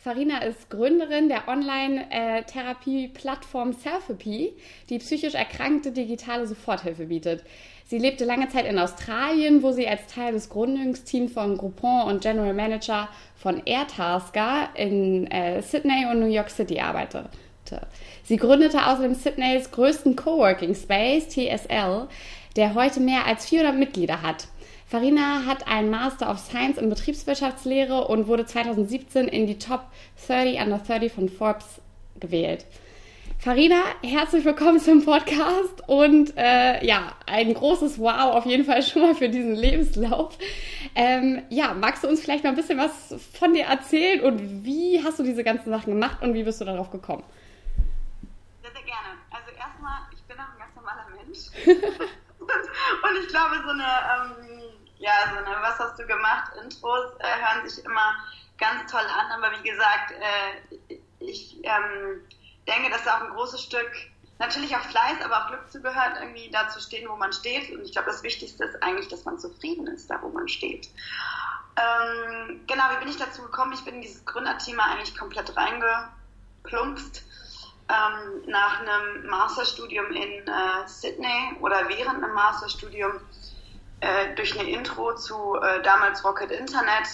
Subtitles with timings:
[0.00, 4.52] Farina ist Gründerin der Online-Therapie-Plattform Selfie,
[4.88, 7.42] die psychisch erkrankte digitale Soforthilfe bietet.
[7.84, 12.22] Sie lebte lange Zeit in Australien, wo sie als Teil des Gründungsteams von Groupon und
[12.22, 17.28] General Manager von Airtasker in äh, Sydney und New York City arbeitete.
[18.22, 22.06] Sie gründete außerdem Sydneys größten Coworking Space, TSL,
[22.54, 24.46] der heute mehr als 400 Mitglieder hat.
[24.88, 29.82] Farina hat einen Master of Science in Betriebswirtschaftslehre und wurde 2017 in die Top
[30.26, 31.82] 30 Under 30 von Forbes
[32.18, 32.64] gewählt.
[33.38, 39.02] Farina, herzlich willkommen zum Podcast und äh, ja, ein großes Wow auf jeden Fall schon
[39.02, 40.38] mal für diesen Lebenslauf.
[40.94, 45.04] Ähm, ja, magst du uns vielleicht mal ein bisschen was von dir erzählen und wie
[45.04, 47.24] hast du diese ganzen Sachen gemacht und wie bist du darauf gekommen?
[48.62, 49.18] Sehr, sehr gerne.
[49.30, 51.98] Also erstmal, ich bin auch ein ganz normaler Mensch.
[52.48, 54.47] und ich glaube, so eine ähm,
[54.98, 56.52] ja, so also, eine Was hast du gemacht?
[56.62, 58.14] Intros äh, hören sich immer
[58.58, 62.22] ganz toll an, aber wie gesagt, äh, ich ähm,
[62.66, 63.90] denke, dass da auch ein großes Stück
[64.38, 67.70] natürlich auch Fleiß, aber auch Glück zugehört, irgendwie da zu stehen, wo man steht.
[67.72, 70.88] Und ich glaube, das Wichtigste ist eigentlich, dass man zufrieden ist, da wo man steht.
[71.76, 73.72] Ähm, genau, wie bin ich dazu gekommen?
[73.72, 77.24] Ich bin in dieses Gründerthema eigentlich komplett reingeplumpst.
[77.90, 83.12] Ähm, nach einem Masterstudium in äh, Sydney oder während einem Masterstudium
[84.00, 87.06] äh, durch eine Intro zu äh, damals Rocket Internet,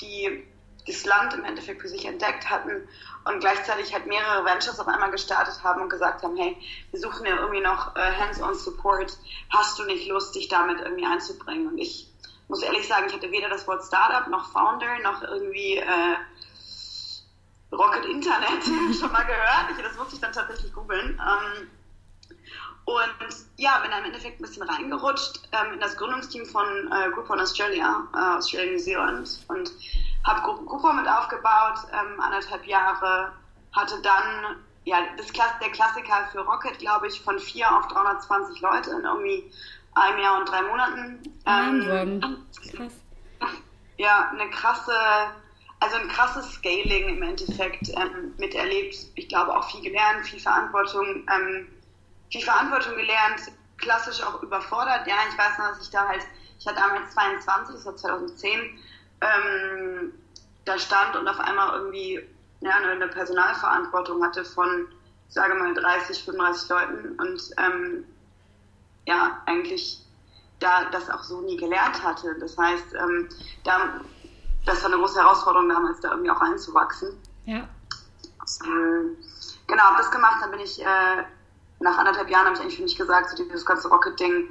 [0.00, 0.46] die
[0.86, 2.88] das Land im Endeffekt für sich entdeckt hatten
[3.24, 6.56] und gleichzeitig halt mehrere Ventures auf einmal gestartet haben und gesagt haben, hey,
[6.90, 9.16] wir suchen ja irgendwie noch äh, Hands-on Support,
[9.50, 11.68] hast du nicht Lust, dich damit irgendwie einzubringen?
[11.68, 12.08] Und ich
[12.48, 16.16] muss ehrlich sagen, ich hatte weder das Wort Startup noch Founder noch irgendwie äh,
[17.72, 18.64] Rocket Internet
[18.98, 19.70] schon mal gehört.
[19.76, 21.20] Ich, das musste ich dann tatsächlich googeln.
[21.20, 21.70] Ähm,
[22.84, 27.10] und ja, bin dann im Endeffekt ein bisschen reingerutscht ähm, in das Gründungsteam von äh,
[27.10, 29.70] Groupon Australia, äh, Australia New Zealand und
[30.24, 33.32] habe Groupon mit aufgebaut, ähm, anderthalb Jahre,
[33.72, 38.60] hatte dann ja das Klass der Klassiker für Rocket, glaube ich, von vier auf 320
[38.60, 39.52] Leute in irgendwie
[39.94, 41.22] einem Jahr und drei Monaten.
[41.46, 42.44] Ähm,
[42.76, 42.92] Krass.
[43.98, 44.94] Ja, eine krasse,
[45.80, 48.96] also ein krasses Scaling im Endeffekt ähm, miterlebt.
[49.14, 51.26] Ich glaube auch viel gelernt, viel Verantwortung.
[51.28, 51.68] Ähm,
[52.30, 53.40] viel Verantwortung gelernt,
[53.78, 55.06] klassisch auch überfordert.
[55.06, 56.26] Ja, ich weiß noch, dass ich da halt,
[56.58, 58.78] ich war damals 22, das war 2010,
[59.20, 60.12] ähm,
[60.64, 62.20] da stand und auf einmal irgendwie
[62.60, 64.86] ja, eine Personalverantwortung hatte von,
[65.28, 68.04] ich sage mal, 30, 35 Leuten und ähm,
[69.06, 70.04] ja, eigentlich
[70.58, 72.36] da das auch so nie gelernt hatte.
[72.38, 73.28] Das heißt, ähm,
[73.64, 74.00] da,
[74.66, 77.18] das war eine große Herausforderung damals, da irgendwie auch reinzuwachsen.
[77.46, 77.66] Ja.
[78.64, 79.16] Ähm,
[79.66, 81.24] genau, habe das gemacht, dann bin ich äh,
[81.80, 84.50] nach anderthalb Jahren habe ich eigentlich für mich gesagt, so dieses ganze Rocket-Ding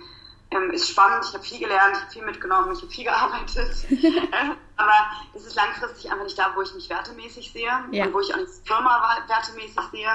[0.52, 3.76] ähm, ist spannend, ich habe viel gelernt, ich habe viel mitgenommen, ich habe viel gearbeitet.
[4.32, 4.94] Äh, aber
[5.34, 8.06] es ist langfristig einfach nicht da, wo ich mich wertemäßig sehe ja.
[8.06, 10.10] und wo ich auch nicht Firma wertemäßig sehe.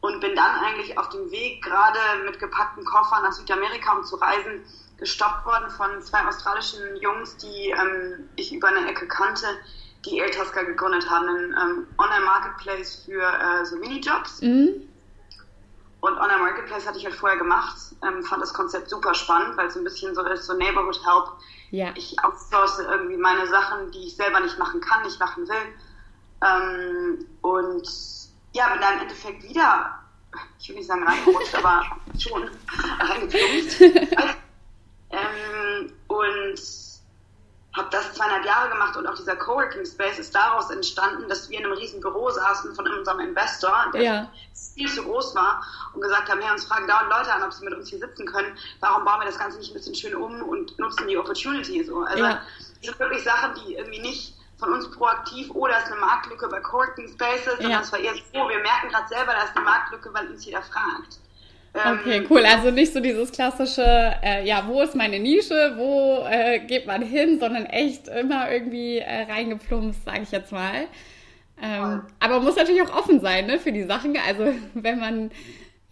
[0.00, 4.16] Und bin dann eigentlich auf dem Weg, gerade mit gepackten Koffern nach Südamerika, um zu
[4.16, 4.64] reisen,
[4.96, 9.46] gestoppt worden von zwei australischen Jungs, die ähm, ich über eine Ecke kannte,
[10.06, 14.40] die Airtasker gegründet haben, einen ähm, Online-Marketplace für äh, so Minijobs.
[14.40, 14.89] Mhm
[16.00, 19.66] und Online Marketplace hatte ich halt vorher gemacht, ähm, fand das Konzept super spannend, weil
[19.66, 21.32] es so ein bisschen so ist, so Neighborhood Help.
[21.70, 21.92] Ja.
[21.94, 25.74] Ich outsource irgendwie meine Sachen, die ich selber nicht machen kann, nicht machen will.
[26.42, 27.88] Ähm, und
[28.52, 29.98] ja, bin da im Endeffekt wieder,
[30.58, 31.84] ich will nicht sagen reingerutscht, aber
[32.18, 32.48] schon
[32.98, 33.80] reingeplumpst.
[35.10, 36.89] ähm, und
[37.76, 41.58] habe das zweieinhalb Jahre gemacht und auch dieser Coworking Space ist daraus entstanden, dass wir
[41.58, 44.30] in einem riesen Büro saßen von unserem Investor, der ja.
[44.74, 45.64] viel zu groß war
[45.94, 48.26] und gesagt haben, hey, uns fragen dauernd Leute an, ob sie mit uns hier sitzen
[48.26, 48.56] können.
[48.80, 52.00] Warum bauen wir das Ganze nicht ein bisschen schön um und nutzen die Opportunity so?
[52.00, 52.40] Also ja.
[52.58, 56.48] das sind wirklich Sachen, die irgendwie nicht von uns proaktiv, oh, da ist eine Marktlücke
[56.48, 57.80] bei Coworking Spaces, sondern ja.
[57.80, 60.62] es war eher so, wir merken gerade selber, da ist eine Marktlücke, weil uns jeder
[60.62, 61.18] fragt.
[61.72, 62.44] Okay, ähm, cool.
[62.44, 63.84] Also nicht so dieses klassische,
[64.22, 68.98] äh, ja, wo ist meine Nische, wo äh, geht man hin, sondern echt immer irgendwie
[68.98, 70.88] äh, reingeplumpst, sage ich jetzt mal.
[71.62, 74.16] Ähm, aber man muss natürlich auch offen sein ne, für die Sachen.
[74.26, 75.30] Also wenn man,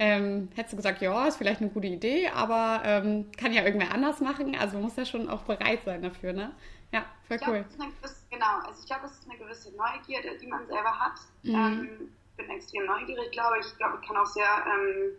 [0.01, 3.93] ähm, hättest du gesagt, ja, ist vielleicht eine gute Idee, aber ähm, kann ja irgendwer
[3.93, 4.57] anders machen.
[4.59, 6.53] Also man muss ja schon auch bereit sein dafür, ne?
[6.93, 7.65] Ja, voll cool.
[7.77, 11.21] Glaub, gewisse, genau, also ich glaube, es ist eine gewisse Neugierde, die man selber hat.
[11.43, 11.55] Mhm.
[11.55, 11.89] Ähm,
[12.37, 13.67] bin extrem neugierig, glaube ich.
[13.67, 15.13] Ich glaube, ich kann auch sehr ähm,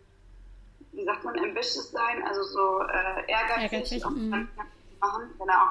[0.92, 4.48] wie sagt man, ambitious sein, also so äh, ehrgeizig, ehrgeizig mhm.
[5.00, 5.30] machen.
[5.38, 5.62] Genau.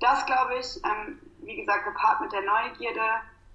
[0.00, 3.00] Das glaube ich, ähm, wie gesagt, gepaart mit der Neugierde,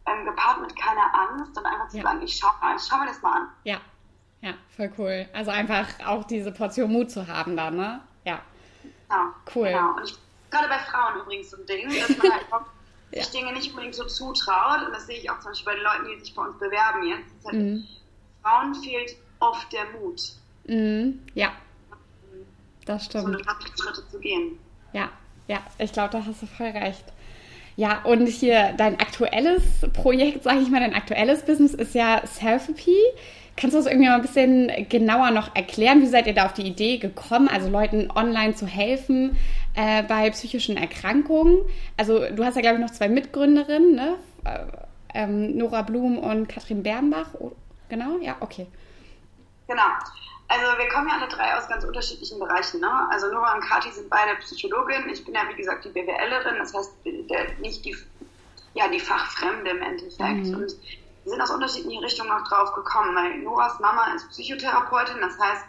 [0.06, 2.04] ähm, gepaart mit keiner Angst und einfach zu ja.
[2.04, 3.48] sagen, ich schau mal, ich schau mir das mal an.
[3.64, 3.80] Ja,
[4.44, 5.26] ja, voll cool.
[5.32, 8.02] Also einfach auch diese Portion Mut zu haben da, ne?
[8.26, 8.42] Ja.
[9.08, 9.32] Genau.
[9.56, 9.70] Cool.
[9.70, 9.96] Genau.
[9.96, 10.18] Und ich,
[10.52, 12.46] gerade bei Frauen übrigens so ein Ding, dass man halt
[13.12, 13.24] ja.
[13.24, 14.86] sich Dinge nicht unbedingt so zutraut.
[14.86, 17.04] Und das sehe ich auch zum Beispiel bei den Leuten, die sich bei uns bewerben
[17.08, 17.46] jetzt.
[17.46, 17.88] Halt, mhm.
[18.42, 20.22] Frauen fehlt oft der Mut.
[20.66, 21.20] Mhm.
[21.34, 21.52] Ja.
[22.86, 23.24] Das stimmt.
[23.24, 24.60] So eine Schritte zu gehen.
[24.92, 25.10] Ja,
[25.48, 27.06] ja, ich glaube, da hast du voll recht.
[27.76, 29.64] Ja, und hier dein aktuelles
[29.94, 32.92] Projekt, sage ich mal, dein aktuelles Business ist ja Selfie.
[33.56, 36.02] Kannst du das irgendwie mal ein bisschen genauer noch erklären?
[36.02, 39.38] Wie seid ihr da auf die Idee gekommen, also Leuten online zu helfen
[39.76, 41.58] äh, bei psychischen Erkrankungen?
[41.98, 44.16] Also du hast ja, glaube ich, noch zwei Mitgründerinnen, ne?
[44.44, 44.60] Äh,
[45.16, 47.30] ähm, Nora Blum und Katrin Bernbach.
[47.40, 47.52] Oh,
[47.90, 48.66] genau, ja, okay.
[49.68, 49.84] Genau.
[50.54, 52.80] Also wir kommen ja alle drei aus ganz unterschiedlichen Bereichen.
[52.80, 53.08] Ne?
[53.10, 55.10] Also Nora und Kathi sind beide Psychologin.
[55.10, 56.58] Ich bin ja, wie gesagt, die BWLerin.
[56.60, 57.96] Das heißt, der, nicht die,
[58.76, 60.46] ja, die Fachfremde im Endeffekt.
[60.46, 60.54] Mhm.
[60.54, 60.76] Und
[61.24, 65.64] wir sind aus unterschiedlichen Richtungen auch drauf gekommen, weil Noras Mama ist Psychotherapeutin, das heißt,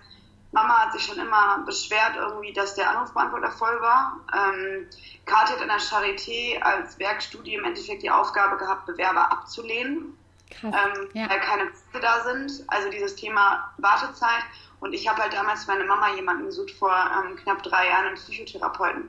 [0.51, 4.21] Mama hat sich schon immer beschwert irgendwie, dass der Anrufbeantworter voll war.
[4.33, 4.87] Ähm,
[5.25, 10.17] Kathi hat in der Charité als Werkstudie im Endeffekt die Aufgabe gehabt, Bewerber abzulehnen,
[10.63, 11.29] ähm, ja.
[11.29, 12.65] weil keine Plätze da sind.
[12.69, 14.45] Also dieses Thema Wartezeit.
[14.81, 18.17] Und ich habe halt damals meine Mama jemanden gesucht vor ähm, knapp drei Jahren, einen
[18.17, 19.09] Psychotherapeuten.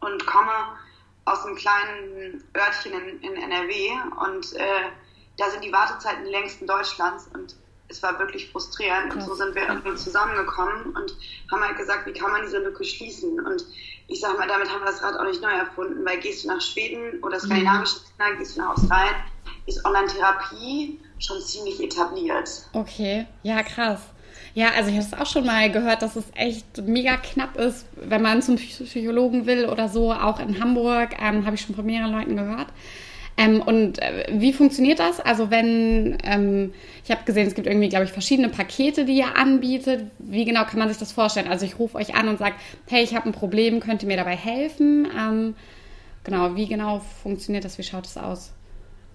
[0.00, 0.52] Und komme
[1.24, 3.90] aus einem kleinen Örtchen in, in NRW
[4.26, 4.90] und äh,
[5.38, 7.54] da sind die Wartezeiten die längsten Deutschlands und
[7.88, 9.14] es war wirklich frustrierend.
[9.14, 11.16] Und so sind wir irgendwie zusammengekommen und
[11.50, 13.38] haben halt gesagt, wie kann man diese Lücke schließen?
[13.38, 13.64] Und
[14.08, 16.48] ich sag mal, damit haben wir das Rad auch nicht neu erfunden, weil gehst du
[16.48, 18.24] nach Schweden oder skandinavische mhm.
[18.24, 19.14] Länder, gehst du nach Australien,
[19.66, 22.48] ist Online-Therapie schon ziemlich etabliert.
[22.72, 24.00] Okay, ja, krass.
[24.54, 27.86] Ja, also ich habe es auch schon mal gehört, dass es echt mega knapp ist,
[27.96, 30.12] wenn man zum Psychologen will oder so.
[30.12, 32.68] Auch in Hamburg ähm, habe ich schon von mehreren Leuten gehört.
[33.38, 35.20] Ähm, und äh, wie funktioniert das?
[35.20, 39.36] Also wenn, ähm, ich habe gesehen, es gibt irgendwie, glaube ich, verschiedene Pakete, die ihr
[39.36, 40.10] anbietet.
[40.18, 41.48] Wie genau kann man sich das vorstellen?
[41.48, 42.54] Also ich rufe euch an und sage,
[42.90, 45.08] hey, ich habe ein Problem, könnt ihr mir dabei helfen?
[45.18, 45.54] Ähm,
[46.24, 47.78] genau, wie genau funktioniert das?
[47.78, 48.52] Wie schaut es aus?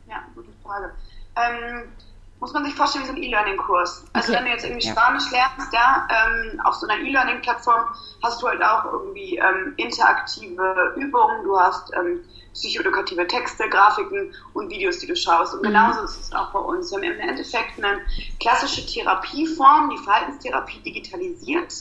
[0.08, 0.94] Ja, gute Frage.
[1.36, 1.92] Ähm,
[2.40, 4.06] muss man sich vorstellen wie so ein E-Learning-Kurs.
[4.14, 4.38] Also okay.
[4.38, 4.92] wenn du jetzt irgendwie ja.
[4.92, 7.86] Spanisch lernst, ja, ähm, auf so einer E-Learning-Plattform
[8.24, 12.22] hast du halt auch irgendwie ähm, interaktive Übungen, du hast ähm,
[12.54, 15.54] psychoedukative Texte, Grafiken und Videos, die du schaust.
[15.54, 15.68] Und mhm.
[15.68, 16.92] genauso ist es auch bei uns.
[16.92, 18.02] Wir haben im Endeffekt eine
[18.40, 21.74] klassische Therapieform, die Verhaltenstherapie digitalisiert,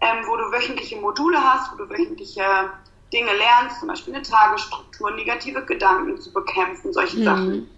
[0.00, 2.70] ähm, wo du wöchentliche Module hast, wo du wöchentliche
[3.14, 7.24] Dinge lernst, zum Beispiel eine Tagesstruktur, negative Gedanken zu bekämpfen, solche mhm.
[7.24, 7.70] Sachen.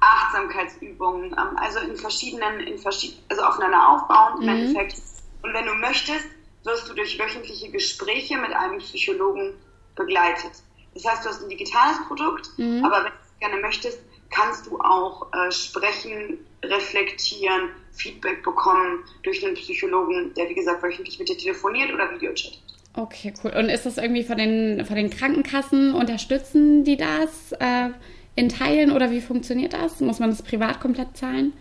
[0.00, 4.48] Achtsamkeitsübungen, ähm, also in verschiedenen, in verschied also aufeinander aufbauen im mhm.
[4.48, 5.02] Endeffekt.
[5.42, 6.26] Und wenn du möchtest,
[6.64, 9.54] wirst du durch wöchentliche Gespräche mit einem Psychologen
[9.94, 10.52] begleitet.
[10.94, 12.84] Das heißt, du hast ein digitales Produkt, mhm.
[12.84, 14.00] aber wenn du es gerne möchtest,
[14.30, 21.18] kannst du auch äh, sprechen, reflektieren, Feedback bekommen durch einen Psychologen, der wie gesagt wöchentlich
[21.18, 22.58] mit dir telefoniert oder Videochat.
[22.94, 23.52] Okay, cool.
[23.56, 27.90] Und ist das irgendwie von den, von den Krankenkassen unterstützen die das äh,
[28.34, 30.00] in Teilen oder wie funktioniert das?
[30.00, 31.52] Muss man das privat komplett zahlen?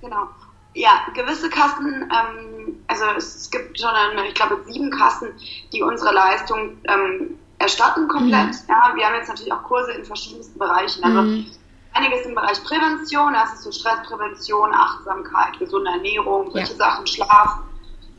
[0.00, 0.28] Genau.
[0.74, 5.28] Ja, gewisse Kassen, ähm, also es, gibt schon, eine, ich glaube, sieben Kassen,
[5.72, 8.50] die unsere Leistung ähm, erstatten komplett.
[8.50, 8.68] Mhm.
[8.68, 11.02] Ja, wir haben jetzt natürlich auch Kurse in verschiedensten Bereichen.
[11.02, 11.46] Also mhm.
[11.92, 16.78] einiges im Bereich Prävention, das ist so Stressprävention, Achtsamkeit, gesunde Ernährung, solche ja.
[16.78, 17.58] Sachen, Schlaf.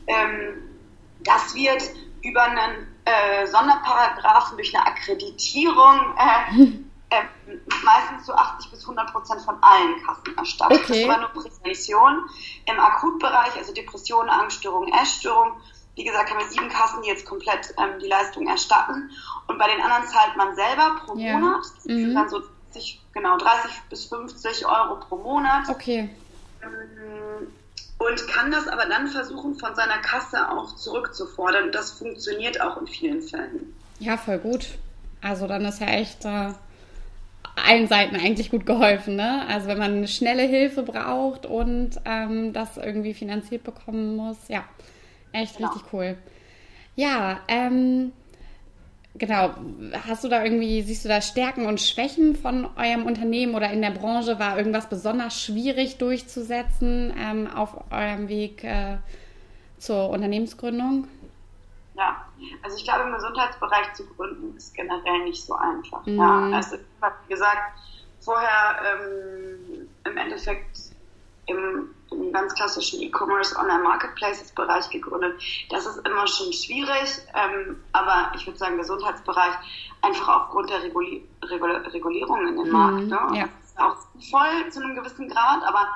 [0.06, 0.62] Ähm,
[1.24, 1.82] das wird
[2.22, 6.62] über einen äh, Sonderparagraphen durch eine Akkreditierung äh,
[7.10, 7.22] äh,
[7.84, 10.80] meistens zu 80 bis 100 Prozent von allen Kassen erstattet.
[10.84, 11.06] Okay.
[11.06, 12.24] Das war nur Prävention.
[12.66, 15.52] Im Akutbereich, also Depression, Angststörung, Essstörung,
[15.94, 19.10] wie gesagt, haben wir sieben Kassen, die jetzt komplett ähm, die Leistung erstatten.
[19.46, 21.36] Und bei den anderen zahlt man selber pro ja.
[21.38, 21.64] Monat.
[21.76, 22.14] Das mhm.
[22.14, 22.40] dann so
[22.72, 25.68] 30, genau, 30 bis 50 Euro pro Monat.
[25.68, 26.08] Okay.
[26.62, 27.52] Ähm,
[28.08, 31.64] und kann das aber dann versuchen, von seiner Kasse auch zurückzufordern.
[31.64, 33.74] Und das funktioniert auch in vielen Fällen.
[33.98, 34.66] Ja, voll gut.
[35.20, 36.52] Also dann ist ja echt äh,
[37.56, 39.16] allen Seiten eigentlich gut geholfen.
[39.16, 39.46] Ne?
[39.48, 44.64] Also wenn man eine schnelle Hilfe braucht und ähm, das irgendwie finanziert bekommen muss, ja,
[45.32, 45.70] Echt genau.
[45.70, 46.16] richtig cool.
[46.94, 48.12] Ja, ähm,
[49.14, 49.54] genau.
[50.06, 53.82] Hast du da irgendwie, siehst du da Stärken und Schwächen von eurem Unternehmen oder in
[53.82, 54.38] der Branche?
[54.38, 58.98] War irgendwas besonders schwierig durchzusetzen ähm, auf eurem Weg äh,
[59.78, 61.08] zur Unternehmensgründung?
[61.94, 62.24] Ja,
[62.62, 66.04] also ich glaube, im Gesundheitsbereich zu gründen ist generell nicht so einfach.
[66.06, 66.16] Mhm.
[66.16, 67.78] Ja, also wie gesagt,
[68.20, 70.78] vorher ähm, im Endeffekt
[71.46, 71.90] im,
[72.32, 75.40] im ganz klassischen E-Commerce Online-Marketplaces-Bereich gegründet.
[75.70, 79.54] Das ist immer schon schwierig, ähm, aber ich würde sagen, Gesundheitsbereich
[80.00, 83.06] einfach aufgrund der Reguli Regul Regulierung in den mhm, Markt.
[83.06, 83.38] Ne?
[83.38, 83.48] Ja.
[83.76, 83.96] Auch
[84.30, 85.88] voll zu einem gewissen Grad, aber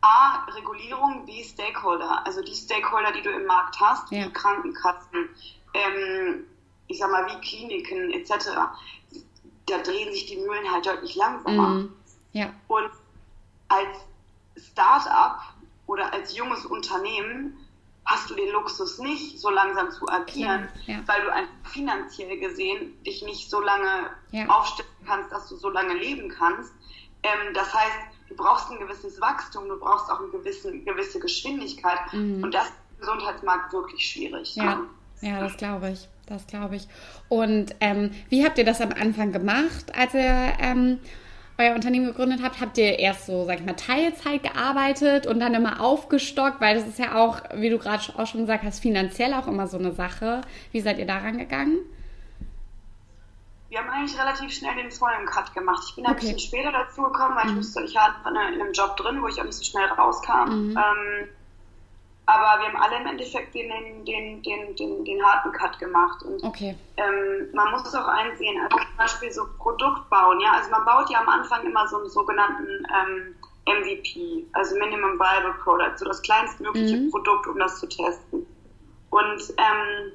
[0.00, 2.24] A, Regulierung, B, Stakeholder.
[2.26, 4.24] Also die Stakeholder, die du im Markt hast, ja.
[4.24, 5.28] die Krankenkassen,
[5.74, 6.44] ähm,
[6.86, 8.50] ich sag mal, wie Kliniken etc.,
[9.66, 11.68] da drehen sich die Mühlen halt deutlich langsamer.
[11.68, 11.92] Mhm.
[12.32, 12.50] Ja.
[12.68, 12.90] Und
[13.68, 13.98] als
[14.56, 15.42] Start-up
[15.88, 17.56] oder als junges Unternehmen
[18.04, 21.00] hast du den Luxus nicht, so langsam zu agieren, ja.
[21.06, 24.46] weil du einfach finanziell gesehen dich nicht so lange ja.
[24.46, 26.72] aufstellen kannst, dass du so lange leben kannst.
[27.22, 32.00] Ähm, das heißt, du brauchst ein gewisses Wachstum, du brauchst auch eine gewisse, gewisse Geschwindigkeit.
[32.12, 32.44] Mhm.
[32.44, 34.56] Und das ist im Gesundheitsmarkt wirklich schwierig.
[34.56, 34.82] Ja,
[35.20, 36.08] ja das glaube ich.
[36.26, 36.86] Das glaube ich.
[37.30, 41.00] Und ähm, wie habt ihr das am Anfang gemacht, als ihr ähm,
[41.58, 42.60] euer Unternehmen gegründet habt?
[42.60, 46.60] Habt ihr erst so, sag ich mal, Teilzeit gearbeitet und dann immer aufgestockt?
[46.60, 49.66] Weil das ist ja auch, wie du gerade auch schon gesagt hast, finanziell auch immer
[49.66, 50.40] so eine Sache.
[50.72, 51.78] Wie seid ihr daran gegangen?
[53.68, 55.82] Wir haben eigentlich relativ schnell den vollen Cut gemacht.
[55.88, 56.14] Ich bin okay.
[56.14, 57.50] ein bisschen später dazu gekommen, weil mhm.
[57.50, 60.70] ich wusste, ich war in einem Job drin, wo ich auch nicht so schnell rauskam.
[60.70, 60.70] Mhm.
[60.70, 61.28] Ähm,
[62.28, 63.70] aber wir haben alle im Endeffekt den,
[64.04, 66.22] den, den, den, den harten Cut gemacht.
[66.22, 66.76] Und okay.
[66.98, 70.52] ähm, man muss es auch einsehen, also zum Beispiel so Produkt bauen, ja.
[70.52, 73.34] Also man baut ja am Anfang immer so einen sogenannten ähm,
[73.66, 77.10] MVP, also Minimum Viable Product, so das kleinstmögliche mhm.
[77.10, 78.46] Produkt, um das zu testen.
[79.08, 80.12] Und ähm,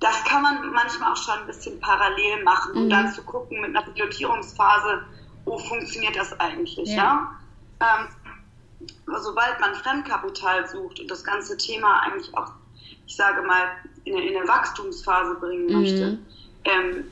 [0.00, 2.90] das kann man manchmal auch schon ein bisschen parallel machen, um mhm.
[2.90, 5.02] dann zu gucken mit einer Pilotierungsphase,
[5.44, 6.96] wo funktioniert das eigentlich, ja.
[6.96, 7.32] ja?
[7.80, 8.08] Ähm,
[9.20, 12.52] sobald man Fremdkapital sucht und das ganze Thema eigentlich auch,
[13.06, 13.68] ich sage mal,
[14.04, 15.80] in eine, in eine Wachstumsphase bringen mhm.
[15.80, 16.18] möchte,
[16.64, 17.04] ähm,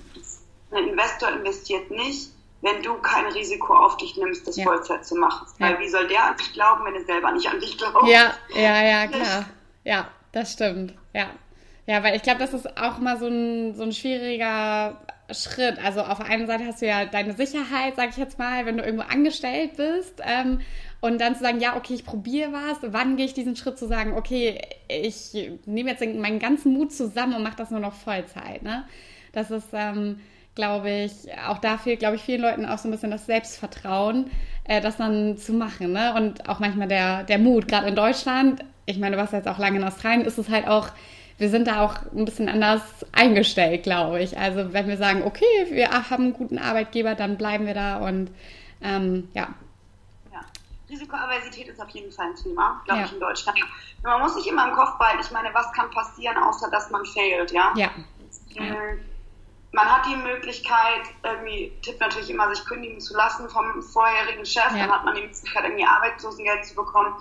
[0.72, 2.30] ein Investor investiert nicht,
[2.62, 4.64] wenn du kein Risiko auf dich nimmst, das ja.
[4.64, 5.46] Vollzeit zu machen.
[5.58, 5.66] Ja.
[5.66, 8.06] Weil wie soll der an dich glauben, wenn er selber nicht an dich glaubt?
[8.08, 9.44] Ja, ja, ja, klar.
[9.84, 10.94] Ja, das stimmt.
[11.12, 11.30] Ja.
[11.86, 15.00] Ja, weil ich glaube, das ist auch mal so ein, so ein schwieriger
[15.30, 15.78] Schritt.
[15.84, 18.76] Also auf der einen Seite hast du ja deine Sicherheit, sag ich jetzt mal, wenn
[18.76, 20.20] du irgendwo angestellt bist.
[20.24, 20.60] Ähm,
[21.00, 22.78] und dann zu sagen, ja, okay, ich probiere was.
[22.82, 25.32] Wann gehe ich diesen Schritt zu sagen, okay, ich
[25.66, 28.62] nehme jetzt meinen ganzen Mut zusammen und mache das nur noch Vollzeit.
[28.62, 28.84] Ne?
[29.32, 30.20] Das ist, ähm,
[30.54, 31.12] glaube ich,
[31.46, 34.30] auch da fehlt, glaube ich, vielen Leuten auch so ein bisschen das Selbstvertrauen,
[34.64, 35.92] äh, das dann zu machen.
[35.92, 36.14] Ne?
[36.14, 38.64] Und auch manchmal der, der Mut, gerade in Deutschland.
[38.86, 40.88] Ich meine, du warst jetzt auch lange in Australien, ist es halt auch
[41.38, 44.38] wir sind da auch ein bisschen anders eingestellt, glaube ich.
[44.38, 48.30] Also wenn wir sagen, okay, wir haben einen guten Arbeitgeber, dann bleiben wir da und
[48.82, 49.54] ähm, ja,
[50.88, 53.06] Risikoaversität ist auf jeden Fall ein Thema, glaube ja.
[53.06, 53.58] ich, in Deutschland.
[54.02, 57.04] man muss sich immer im Kopf behalten, ich meine, was kann passieren, außer dass man
[57.04, 57.72] failt, ja?
[57.76, 57.90] Ja.
[58.54, 59.00] Mhm.
[59.72, 64.70] Man hat die Möglichkeit, irgendwie, tippt natürlich immer, sich kündigen zu lassen vom vorherigen Chef,
[64.70, 64.78] ja.
[64.78, 67.14] dann hat man die Möglichkeit, irgendwie Arbeitslosengeld zu bekommen.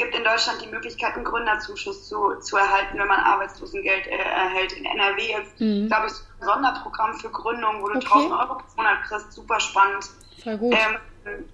[0.00, 4.16] Es gibt in Deutschland die Möglichkeit, einen Gründerzuschuss zu, zu erhalten, wenn man Arbeitslosengeld äh,
[4.16, 4.72] erhält.
[4.72, 5.88] In NRW jetzt, mhm.
[5.88, 8.06] glaube ich, ein Sonderprogramm für Gründung, wo du okay.
[8.06, 10.08] 1000 Euro pro Monat kriegst, super spannend.
[10.42, 10.74] Voll gut.
[10.74, 11.44] Ähm,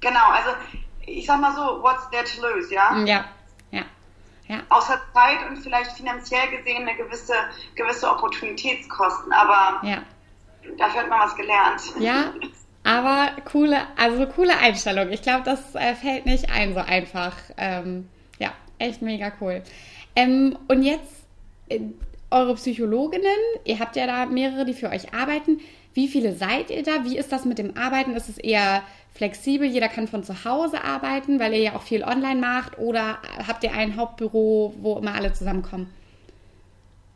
[0.00, 0.50] genau, also
[1.06, 2.96] ich sag mal so, what's there to lose, ja?
[3.04, 3.26] Ja,
[3.70, 3.82] ja.
[4.48, 4.58] ja.
[4.70, 7.34] Außer Zeit und vielleicht finanziell gesehen eine gewisse,
[7.76, 9.98] gewisse Opportunitätskosten, aber ja.
[10.78, 11.80] dafür hat man was gelernt.
[12.00, 12.34] Ja,
[12.84, 15.10] aber coole, also coole Einstellung.
[15.10, 17.36] Ich glaube, das äh, fällt nicht ein so einfach.
[17.56, 19.62] Ähm, ja, echt mega cool.
[20.14, 21.24] Ähm, und jetzt
[21.70, 21.80] äh,
[22.30, 23.26] eure Psychologinnen,
[23.64, 25.60] ihr habt ja da mehrere, die für euch arbeiten.
[25.94, 27.04] Wie viele seid ihr da?
[27.04, 28.14] Wie ist das mit dem Arbeiten?
[28.14, 28.82] Ist es eher
[29.14, 29.66] flexibel?
[29.66, 32.78] Jeder kann von zu Hause arbeiten, weil ihr ja auch viel online macht?
[32.78, 35.92] Oder habt ihr ein Hauptbüro, wo immer alle zusammenkommen?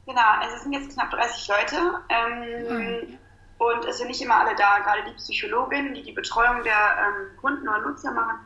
[0.07, 1.77] Genau, also es sind jetzt knapp 30 Leute.
[2.09, 3.19] Ähm, mhm.
[3.59, 4.79] Und es sind nicht immer alle da.
[4.79, 8.38] Gerade die Psychologinnen, die die Betreuung der ähm, Kunden oder Nutzer machen,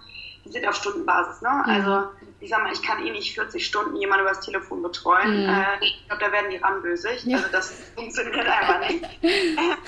[0.45, 1.43] die sind auf Stundenbasis.
[1.43, 1.51] Ne?
[1.51, 1.71] Mhm.
[1.71, 2.09] Also
[2.41, 5.45] ich sag mal, ich kann eh nicht 40 Stunden jemanden übers Telefon betreuen.
[5.45, 5.49] Mhm.
[5.49, 7.25] Äh, ich glaube, da werden die ranbösig.
[7.25, 7.37] Ja.
[7.37, 9.05] Also das funktioniert einfach nicht.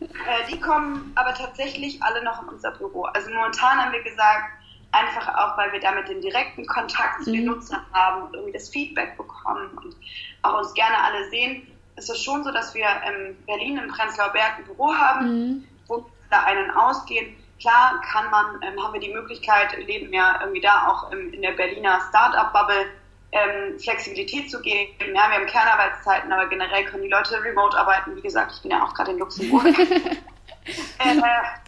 [0.00, 3.04] Äh, die kommen aber tatsächlich alle noch in unser Büro.
[3.04, 4.50] Also momentan haben wir gesagt,
[4.92, 7.52] einfach auch, weil wir damit den direkten Kontakt zu den mhm.
[7.52, 9.96] Nutzern haben und irgendwie das Feedback bekommen und
[10.42, 14.32] auch uns gerne alle sehen, ist es schon so, dass wir in Berlin im Prenzlauer
[14.32, 15.68] Berg ein Büro haben, mhm.
[15.86, 17.36] wo wir da einen ausgehen.
[17.60, 21.42] Klar kann man, ähm, haben wir die Möglichkeit, leben ja irgendwie da auch im, in
[21.42, 22.86] der Berliner Startup-Bubble,
[23.32, 24.92] ähm, Flexibilität zu geben.
[25.00, 28.16] Ja, wir haben Kernarbeitszeiten, aber generell können die Leute remote arbeiten.
[28.16, 29.66] Wie gesagt, ich bin ja auch gerade in Luxemburg.
[29.78, 31.18] äh,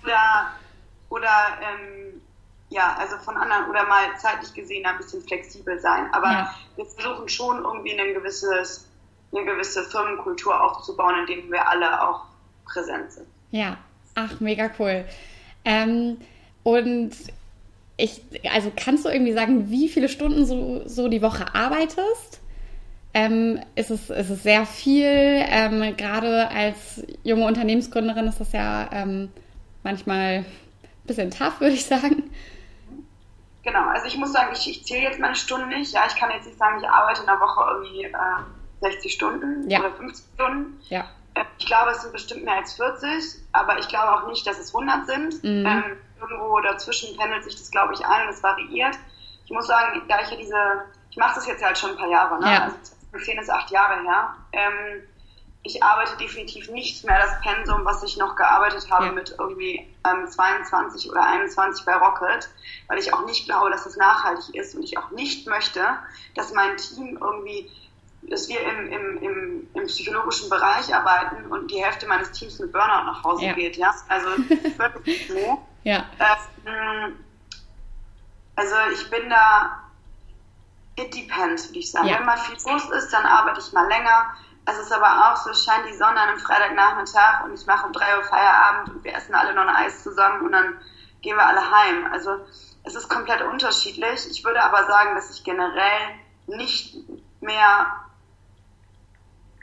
[0.03, 0.53] oder
[1.09, 2.21] oder ähm,
[2.69, 6.13] ja, also von anderen oder mal zeitlich gesehen ein bisschen flexibel sein.
[6.13, 6.55] Aber ja.
[6.77, 8.89] wir versuchen schon irgendwie ein gewisses,
[9.33, 12.23] eine gewisse Firmenkultur aufzubauen, in dem wir alle auch
[12.65, 13.27] präsent sind.
[13.51, 13.77] Ja,
[14.15, 15.05] ach, mega cool.
[15.65, 16.19] Ähm,
[16.63, 17.13] und
[17.97, 22.41] ich, also kannst du irgendwie sagen, wie viele Stunden so, so die Woche arbeitest?
[23.15, 25.07] Ähm, ist, es, ist es sehr viel?
[25.07, 29.31] Ähm, gerade als junge Unternehmensgründerin ist das ja ähm,
[29.83, 30.47] manchmal ein
[31.05, 32.31] bisschen tough, würde ich sagen.
[33.63, 35.93] Genau, also ich muss sagen, ich, ich zähle jetzt meine Stunden nicht.
[35.93, 38.13] Ja, ich kann jetzt nicht sagen, ich arbeite in der Woche irgendwie äh,
[38.81, 39.81] 60 Stunden ja.
[39.81, 40.81] oder 50 Stunden.
[40.89, 41.05] Ja.
[41.35, 44.59] Äh, ich glaube, es sind bestimmt mehr als 40, aber ich glaube auch nicht, dass
[44.59, 45.45] es 100 sind.
[45.45, 45.67] Mhm.
[45.67, 48.97] Ähm, irgendwo dazwischen pendelt sich das, glaube ich, ein und es variiert.
[49.45, 52.11] Ich muss sagen, da ich ja diese, ich mache das jetzt halt schon ein paar
[52.11, 52.53] Jahre, ne?
[52.53, 52.63] Ja.
[52.65, 52.77] also
[53.25, 54.35] 10 ist acht Jahre her.
[54.53, 55.03] Ähm,
[55.67, 59.13] ich arbeite definitiv nicht mehr das Pensum, was ich noch gearbeitet habe ja.
[59.13, 62.49] mit irgendwie ähm, 22 oder 21 bei Rocket,
[62.89, 65.81] weil ich auch nicht glaube, dass das nachhaltig ist und ich auch nicht möchte,
[66.35, 67.71] dass mein Team irgendwie,
[68.29, 72.73] dass wir im, im, im, im psychologischen Bereich arbeiten und die Hälfte meines Teams mit
[72.73, 73.53] Burnout nach Hause ja.
[73.53, 73.77] geht.
[73.77, 74.29] Ja, also
[74.77, 75.63] wirklich so.
[75.85, 76.05] Ja.
[76.67, 77.17] Ähm,
[78.57, 79.83] also ich bin da
[80.97, 82.09] it depends, würde ich sagen.
[82.09, 82.19] Ja.
[82.19, 84.35] Wenn mal viel los ist, dann arbeite ich mal länger.
[84.65, 87.93] Es ist aber auch so, scheint die Sonne an einem Freitagnachmittag und ich mache um
[87.93, 90.81] drei Uhr Feierabend und wir essen alle noch ein Eis zusammen und dann
[91.23, 92.13] gehen wir alle heim.
[92.13, 92.39] Also
[92.83, 94.29] es ist komplett unterschiedlich.
[94.31, 96.17] Ich würde aber sagen, dass ich generell
[96.49, 96.97] nicht
[97.41, 98.06] mehr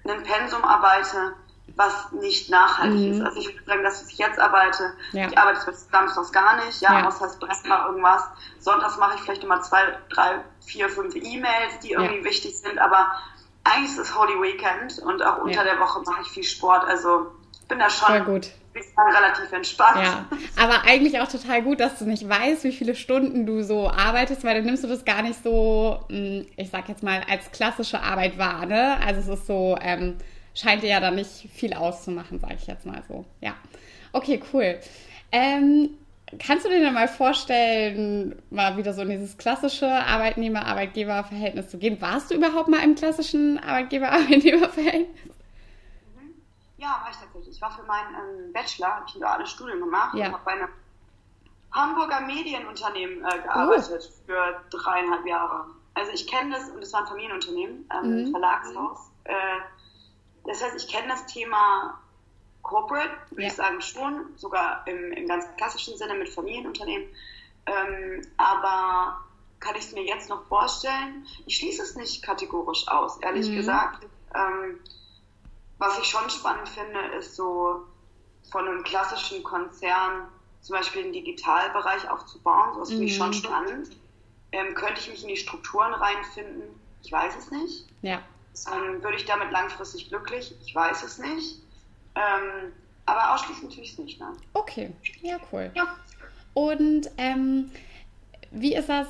[0.05, 1.33] einen Pensum arbeite,
[1.75, 3.13] was nicht nachhaltig mhm.
[3.13, 3.22] ist.
[3.22, 5.27] Also ich würde sagen, dass ich jetzt arbeite, ja.
[5.27, 7.07] ich arbeite bis samstags gar nicht, ja, ja.
[7.07, 8.24] außer es brennt mal irgendwas.
[8.60, 12.24] Sonntags mache ich vielleicht immer zwei, drei, vier, fünf E-Mails, die irgendwie ja.
[12.24, 13.12] wichtig sind, aber
[13.63, 17.31] eigentlich ist es Holy Weekend und auch unter der Woche mache ich viel Sport, also
[17.53, 18.51] ich bin da schon Voll gut.
[18.75, 19.97] Relativ entspannt.
[19.97, 23.89] Ja, aber eigentlich auch total gut, dass du nicht weißt, wie viele Stunden du so
[23.89, 27.51] arbeitest, weil dann nimmst du das gar nicht so, hm, ich sag jetzt mal, als
[27.51, 28.97] klassische Arbeit wahr, ne?
[29.05, 30.15] Also es ist so, ähm,
[30.55, 33.25] scheint dir ja dann nicht viel auszumachen, sage ich jetzt mal so.
[33.41, 33.55] Ja.
[34.11, 34.79] Okay, cool.
[35.31, 35.89] Ähm,
[36.39, 41.99] kannst du dir denn mal vorstellen, mal wieder so in dieses klassische Arbeitnehmer-Arbeitgeber-Verhältnis zu gehen?
[42.01, 45.07] Warst du überhaupt mal im klassischen Arbeitgeber-Arbeitnehmer-Verhältnis?
[46.84, 47.56] Ja, war ich tatsächlich.
[47.56, 50.28] Ich war für meinen ähm, Bachelor, habe ich ein duales Studium gemacht ja.
[50.28, 50.67] und habe bei einem
[51.72, 54.26] Hamburger Medienunternehmen äh, gearbeitet oh.
[54.26, 55.65] für dreieinhalb Jahre.
[55.93, 58.32] Also ich kenne das, und es war ein Familienunternehmen, ähm, mhm.
[58.32, 59.12] Verlagshaus.
[59.24, 59.34] Äh,
[60.46, 62.02] das heißt, ich kenne das Thema
[62.63, 63.48] Corporate, würde ja.
[63.48, 67.08] ich sagen schon, sogar im, im ganz klassischen Sinne mit Familienunternehmen.
[67.65, 69.22] Ähm, aber
[69.62, 71.26] kann ich es mir jetzt noch vorstellen?
[71.46, 73.56] Ich schließe es nicht kategorisch aus, ehrlich mhm.
[73.56, 74.06] gesagt.
[74.36, 74.80] Ähm,
[75.84, 77.82] was ich schon spannend finde, ist so
[78.52, 80.30] von einem klassischen Konzern
[80.62, 82.74] zum Beispiel den Digitalbereich aufzubauen.
[82.74, 83.34] So was finde ich schon mhm.
[83.34, 83.89] spannend.
[84.54, 86.63] Ähm, könnte ich mich in die Strukturen reinfinden?
[87.02, 87.86] Ich weiß es nicht.
[88.02, 88.22] Ja.
[88.72, 90.56] Ähm, würde ich damit langfristig glücklich?
[90.65, 91.62] Ich weiß es nicht.
[92.15, 92.72] Ähm,
[93.06, 94.19] aber ausschließen tue ich es nicht.
[94.19, 94.32] Ne?
[94.54, 95.72] Okay, ja, cool.
[95.76, 95.98] Ja.
[96.54, 97.72] Und ähm,
[98.52, 99.08] wie ist das,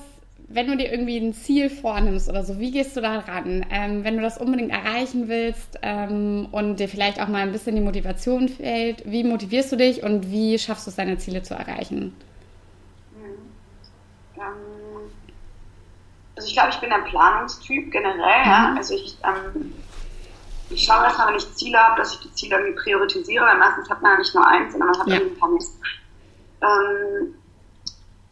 [0.53, 2.59] wenn du dir irgendwie ein Ziel vornimmst oder so?
[2.59, 3.65] Wie gehst du da ran?
[3.69, 7.75] Ähm, wenn du das unbedingt erreichen willst ähm, und dir vielleicht auch mal ein bisschen
[7.75, 11.55] die Motivation fehlt, wie motivierst du dich und wie schaffst du es, deine Ziele zu
[11.55, 12.15] erreichen?
[13.15, 14.37] Mhm.
[14.37, 15.11] Ähm,
[16.35, 18.41] also ich glaube, ich bin ein Planungstyp generell.
[18.41, 18.51] Mhm.
[18.51, 18.75] Ja?
[18.77, 19.73] Also ich, ähm,
[20.69, 23.89] ich schaue erstmal, wenn ich Ziele habe, dass ich die Ziele irgendwie priorisiere, weil meistens
[23.89, 25.15] hat man ja nicht nur eins, sondern man hat ja.
[25.15, 25.61] irgendwie ein paar mehr.
[26.61, 27.35] Ähm,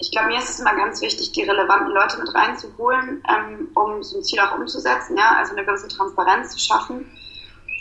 [0.02, 4.02] ich glaube, mir ist es immer ganz wichtig, die relevanten Leute mit reinzuholen, ähm, um
[4.02, 7.06] so ein Ziel auch umzusetzen, ja, also eine gewisse Transparenz zu schaffen.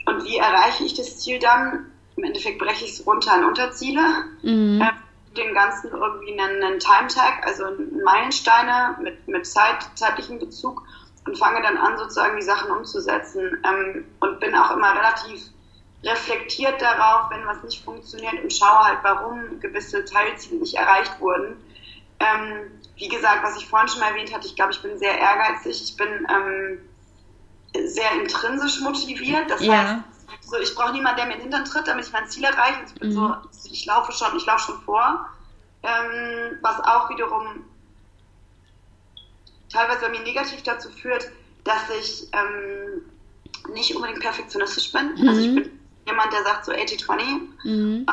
[0.07, 1.87] Und wie erreiche ich das Ziel dann?
[2.17, 4.03] Im Endeffekt breche ich es runter in Unterziele.
[4.43, 4.83] Mhm.
[4.83, 4.91] Ähm,
[5.37, 7.65] dem Ganzen irgendwie einen, einen Time-Tag, also
[8.05, 10.83] Meilensteine mit, mit Zeit, zeitlichem Bezug
[11.25, 15.41] und fange dann an, sozusagen die Sachen umzusetzen ähm, und bin auch immer relativ
[16.03, 21.57] reflektiert darauf, wenn was nicht funktioniert und schaue halt, warum gewisse Teilziele nicht erreicht wurden.
[22.21, 25.19] Ähm, wie gesagt, was ich vorhin schon mal erwähnt hatte, ich glaube, ich bin sehr
[25.19, 26.79] ehrgeizig, ich bin ähm,
[27.87, 29.51] sehr intrinsisch motiviert.
[29.51, 29.73] Das ja.
[29.73, 30.03] heißt,
[30.43, 32.81] so, ich brauche niemanden, der mir in den Hintern tritt, damit ich mein Ziel erreiche.
[32.87, 33.15] Ich bin mhm.
[33.15, 33.35] so,
[33.71, 35.27] ich laufe schon, ich laufe schon vor.
[35.83, 37.65] Ähm, was auch wiederum
[39.73, 41.31] teilweise bei mir negativ dazu führt,
[41.65, 43.03] dass ich ähm,
[43.73, 45.15] nicht unbedingt perfektionistisch bin.
[45.17, 45.29] Mhm.
[45.29, 48.07] Also ich bin jemand, der sagt so 80-20, mhm.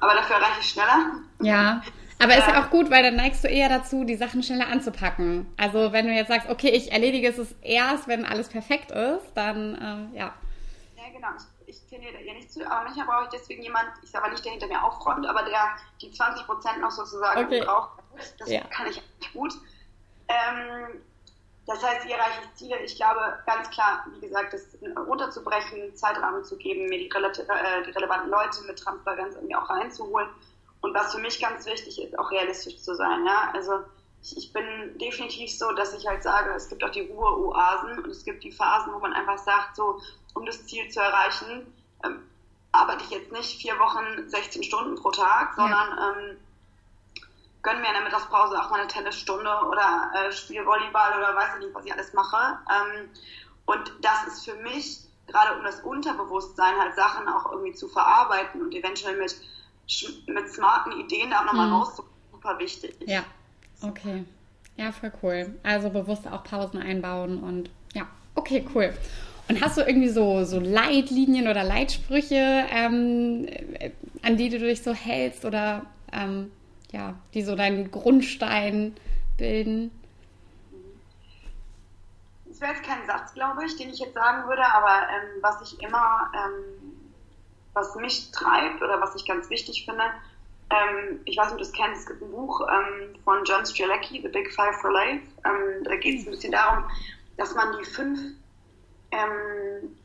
[0.00, 1.12] aber dafür erreiche ich schneller.
[1.40, 1.82] Ja.
[2.18, 5.46] Aber ist ja auch gut, weil dann neigst du eher dazu, die Sachen schneller anzupacken.
[5.56, 9.78] Also wenn du jetzt sagst, okay, ich erledige es erst, wenn alles perfekt ist, dann
[9.80, 10.32] ähm, ja.
[10.96, 11.28] Ja, genau.
[11.36, 14.44] Ich ich tendiere ja nicht zu, aber manchmal brauche ich deswegen jemand, ich sage nicht,
[14.44, 17.62] der hinter mir aufräumt, aber der die 20 Prozent noch sozusagen okay.
[17.64, 17.90] braucht.
[18.38, 18.62] Das ja.
[18.68, 19.52] kann ich nicht gut.
[20.28, 21.02] Ähm,
[21.66, 22.14] das heißt, ich
[22.54, 22.78] Ziele?
[22.80, 27.90] Ich glaube, ganz klar, wie gesagt, das runterzubrechen, Zeitrahmen zu geben, mir die, äh, die
[27.90, 30.28] relevanten Leute mit Transparenz irgendwie auch reinzuholen.
[30.80, 33.24] Und was für mich ganz wichtig ist, auch realistisch zu sein.
[33.24, 33.50] Ja?
[33.54, 33.80] Also
[34.22, 38.06] ich, ich, bin definitiv so, dass ich halt sage, es gibt auch die Ruheoasen und
[38.06, 40.00] es gibt die Phasen, wo man einfach sagt, so,
[40.34, 41.72] um das Ziel zu erreichen,
[42.04, 42.22] ähm,
[42.72, 46.10] arbeite ich jetzt nicht vier Wochen 16 Stunden pro Tag, sondern ja.
[46.10, 46.36] ähm,
[47.62, 51.54] gönne mir in der Mittagspause auch mal eine Tennisstunde oder äh, spiele Volleyball oder weiß
[51.54, 52.58] ich nicht, was ich alles mache.
[52.70, 53.10] Ähm,
[53.64, 58.62] und das ist für mich, gerade um das Unterbewusstsein, halt Sachen auch irgendwie zu verarbeiten
[58.62, 59.36] und eventuell mit,
[60.26, 61.74] mit smarten Ideen da auch nochmal mhm.
[61.74, 62.96] rauszukommen, super wichtig.
[63.06, 63.24] Ja,
[63.82, 64.24] okay.
[64.76, 65.58] Ja, voll cool.
[65.62, 68.92] Also bewusst auch Pausen einbauen und ja, okay, cool.
[69.48, 73.48] Und hast du irgendwie so, so Leitlinien oder Leitsprüche, ähm,
[74.22, 76.50] an die du dich so hältst oder ähm,
[76.90, 78.96] ja, die so deinen Grundstein
[79.36, 79.92] bilden?
[82.46, 85.60] Das wäre jetzt kein Satz, glaube ich, den ich jetzt sagen würde, aber ähm, was
[85.62, 86.85] ich immer, ähm,
[87.76, 90.04] was mich treibt oder was ich ganz wichtig finde,
[90.70, 93.64] ähm, ich weiß nicht, ob du das kennst, es gibt ein Buch ähm, von John
[93.64, 95.22] Strzelecki, The Big Five for Life.
[95.44, 96.84] Ähm, da geht es ein bisschen darum,
[97.36, 98.18] dass man die fünf
[99.12, 99.96] ähm,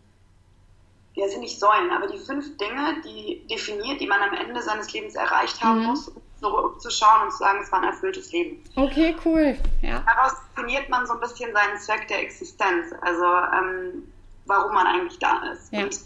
[1.15, 4.93] ja, sind nicht Säulen, aber die fünf Dinge, die definiert, die man am Ende seines
[4.93, 5.85] Lebens erreicht haben mhm.
[5.87, 8.63] muss, um zurückzuschauen und zu sagen, es war ein erfülltes Leben.
[8.75, 9.57] Okay, cool.
[9.81, 10.03] Ja.
[10.05, 14.11] Daraus definiert man so ein bisschen seinen Zweck der Existenz, also ähm,
[14.45, 15.71] warum man eigentlich da ist.
[15.73, 15.83] Ja.
[15.83, 15.99] Und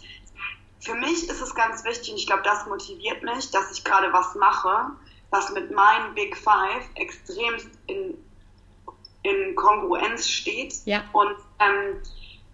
[0.80, 4.12] für mich ist es ganz wichtig, und ich glaube, das motiviert mich, dass ich gerade
[4.12, 4.90] was mache,
[5.30, 7.54] was mit meinen Big Five extrem
[7.86, 8.14] in,
[9.22, 10.74] in Kongruenz steht.
[10.84, 11.02] Ja.
[11.12, 12.00] Und ähm,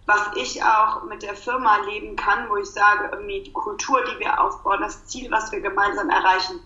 [0.05, 4.19] was ich auch mit der Firma leben kann, wo ich sage, irgendwie die Kultur, die
[4.19, 6.59] wir aufbauen, das Ziel, was wir gemeinsam erreichen,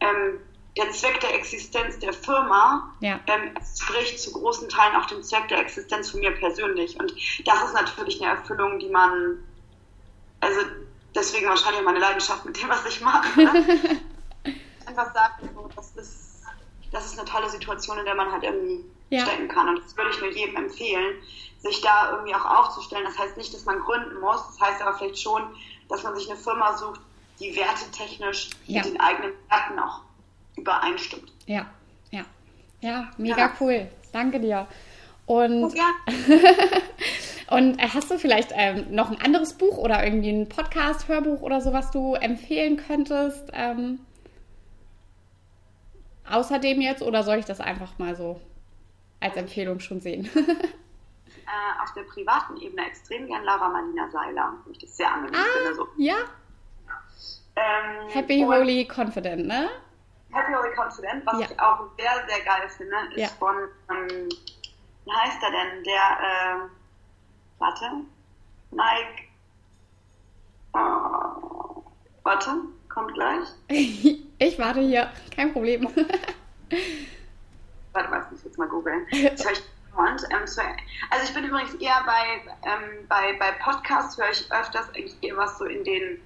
[0.00, 0.40] ähm,
[0.76, 3.20] der Zweck der Existenz der Firma ja.
[3.28, 6.98] ähm, spricht zu großen Teilen auch dem Zweck der Existenz von mir persönlich.
[6.98, 7.14] Und
[7.44, 9.38] das ist natürlich eine Erfüllung, die man,
[10.40, 10.60] also
[11.14, 13.40] deswegen wahrscheinlich meine Leidenschaft mit dem, was ich mache.
[13.40, 14.00] Ne?
[14.86, 16.42] Einfach sagen, das, ist,
[16.92, 19.24] das ist eine tolle Situation, in der man halt irgendwie ja.
[19.24, 19.68] stecken kann.
[19.68, 21.16] Und das würde ich nur jedem empfehlen,
[21.58, 23.04] sich da irgendwie auch aufzustellen.
[23.04, 25.42] Das heißt nicht, dass man gründen muss, das heißt aber vielleicht schon,
[25.88, 27.00] dass man sich eine Firma sucht,
[27.40, 28.82] die wertetechnisch ja.
[28.82, 30.00] mit den eigenen Werten auch
[30.56, 31.32] übereinstimmt.
[31.46, 31.66] Ja,
[32.10, 32.24] ja.
[32.80, 33.52] Ja, mega ja.
[33.60, 33.88] cool.
[34.12, 34.68] Danke dir.
[35.26, 35.90] Und, oh, ja.
[37.50, 41.42] und äh, hast du vielleicht ähm, noch ein anderes Buch oder irgendwie ein Podcast, Hörbuch
[41.42, 43.50] oder so, was du empfehlen könntest?
[43.52, 44.00] Ähm,
[46.30, 48.40] außerdem jetzt oder soll ich das einfach mal so
[49.20, 50.28] als Empfehlung schon sehen?
[50.36, 55.58] äh, auf der privaten Ebene extrem gern Laura Marlina Seiler, ich das sehr angenehm ah,
[55.58, 55.74] finde.
[55.74, 55.88] So.
[55.98, 56.16] Ja.
[57.56, 59.68] Ähm, Happy Holy Confident, ne?
[60.32, 61.46] Happy Holy Confident, was ja.
[61.46, 63.28] ich auch sehr, sehr geil finde, ist ja.
[63.38, 63.54] von,
[63.90, 64.28] ähm,
[65.04, 65.84] wie heißt er denn?
[65.84, 66.68] Der, äh,
[67.58, 67.84] warte,
[68.70, 69.28] Nike,
[70.74, 71.82] oh,
[72.22, 72.50] warte,
[72.88, 73.48] kommt gleich.
[74.38, 75.88] ich warte hier, kein Problem.
[77.92, 79.06] warte mal, ich muss jetzt mal googeln.
[79.96, 80.40] Und, ähm,
[81.10, 85.36] also ich bin übrigens eher bei, ähm, bei, bei Podcasts höre ich öfters eigentlich eher
[85.36, 86.20] was so in den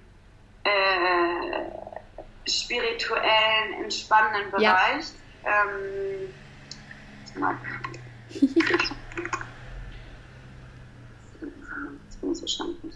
[0.65, 5.05] äh, spirituellen, entspannenden Bereich.
[5.45, 5.65] Ja.
[5.65, 6.33] Ähm,
[12.45, 12.95] ich so schwankend.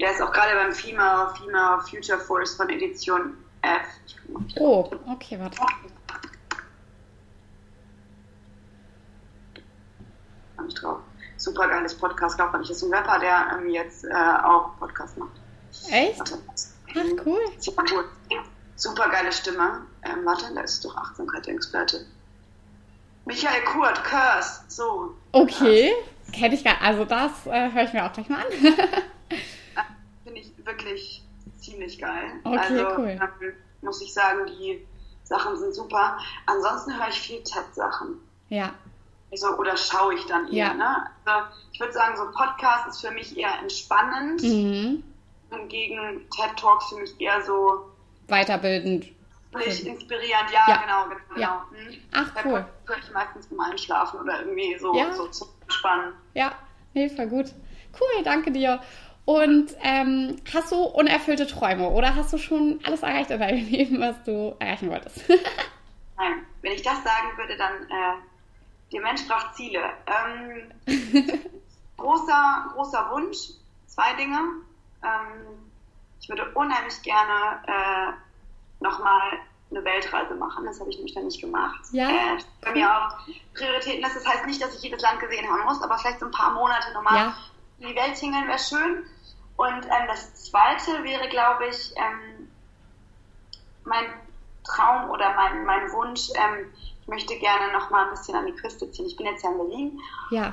[0.00, 3.86] Der ist auch gerade beim Female, Female Future Force von Edition F.
[4.56, 5.58] Oh, okay, warte.
[10.68, 10.98] nicht drauf.
[11.36, 12.70] Super geiles Podcast, glaubt man nicht.
[12.70, 14.12] Das ist ein Rapper, der ähm, jetzt äh,
[14.44, 15.32] auch Podcast macht.
[15.90, 16.18] Echt?
[16.18, 16.38] Warte.
[16.90, 17.40] Ach, cool.
[17.58, 18.04] Super cool.
[18.76, 19.86] Super geile Stimme.
[20.04, 22.06] Ähm, warte, da ist doch Achtsamkeit der Experte.
[23.24, 25.14] Michael Kurt, Curse, so.
[25.32, 25.92] Okay,
[26.32, 28.52] kenne ich gar Also das äh, höre ich mir auch gleich mal an.
[30.24, 31.24] Finde ich wirklich
[31.58, 32.32] ziemlich geil.
[32.44, 33.18] Okay, also, cool.
[33.82, 34.86] Muss ich sagen, die
[35.24, 36.18] Sachen sind super.
[36.46, 38.20] Ansonsten höre ich viel TED-Sachen.
[38.48, 38.72] Ja,
[39.36, 40.68] so, oder schaue ich dann eher.
[40.68, 40.74] Ja.
[40.74, 41.06] Ne?
[41.24, 44.42] Also ich würde sagen, so Podcast ist für mich eher entspannend.
[44.42, 45.02] Mhm.
[45.50, 47.90] Hingegen TED Talks für mich eher so
[48.28, 49.06] weiterbildend.
[49.54, 50.82] Inspirierend, ja, ja.
[50.82, 51.40] genau, genau.
[51.40, 51.66] Ja.
[51.70, 51.98] Hm.
[52.12, 52.66] Ach, cool.
[52.86, 55.12] Höre ich meistens zum Einschlafen oder irgendwie so, ja.
[55.14, 56.14] so zum Entspannen.
[56.34, 56.52] Ja,
[56.94, 57.52] nee, voll gut.
[57.98, 58.80] Cool, danke dir.
[59.24, 64.00] Und ähm, hast du unerfüllte Träume oder hast du schon alles erreicht in deinem Leben,
[64.00, 65.28] was du erreichen wolltest?
[66.16, 68.14] Nein, wenn ich das sagen würde, dann äh,
[68.92, 69.82] der Mensch braucht Ziele.
[70.06, 70.72] Ähm,
[71.98, 73.50] großer, großer Wunsch,
[73.86, 74.38] zwei Dinge.
[75.04, 75.70] Ähm,
[76.20, 79.38] ich würde unheimlich gerne äh, nochmal
[79.70, 80.64] eine Weltreise machen.
[80.64, 81.80] Das habe ich nämlich dann nicht gemacht.
[81.92, 82.08] Ja.
[82.08, 83.18] Äh, bei mir auch
[83.54, 84.02] Prioritäten.
[84.02, 86.52] Das heißt nicht, dass ich jedes Land gesehen haben muss, aber vielleicht so ein paar
[86.52, 87.34] Monate nochmal ja.
[87.78, 89.04] die Welt tingeln wäre schön.
[89.56, 92.48] Und ähm, das zweite wäre, glaube ich, ähm,
[93.84, 94.06] mein
[94.64, 96.72] Traum oder mein, mein Wunsch, ähm,
[97.06, 99.06] möchte gerne noch mal ein bisschen an die Küste ziehen.
[99.06, 100.00] Ich bin jetzt ja in Berlin.
[100.30, 100.52] Ja.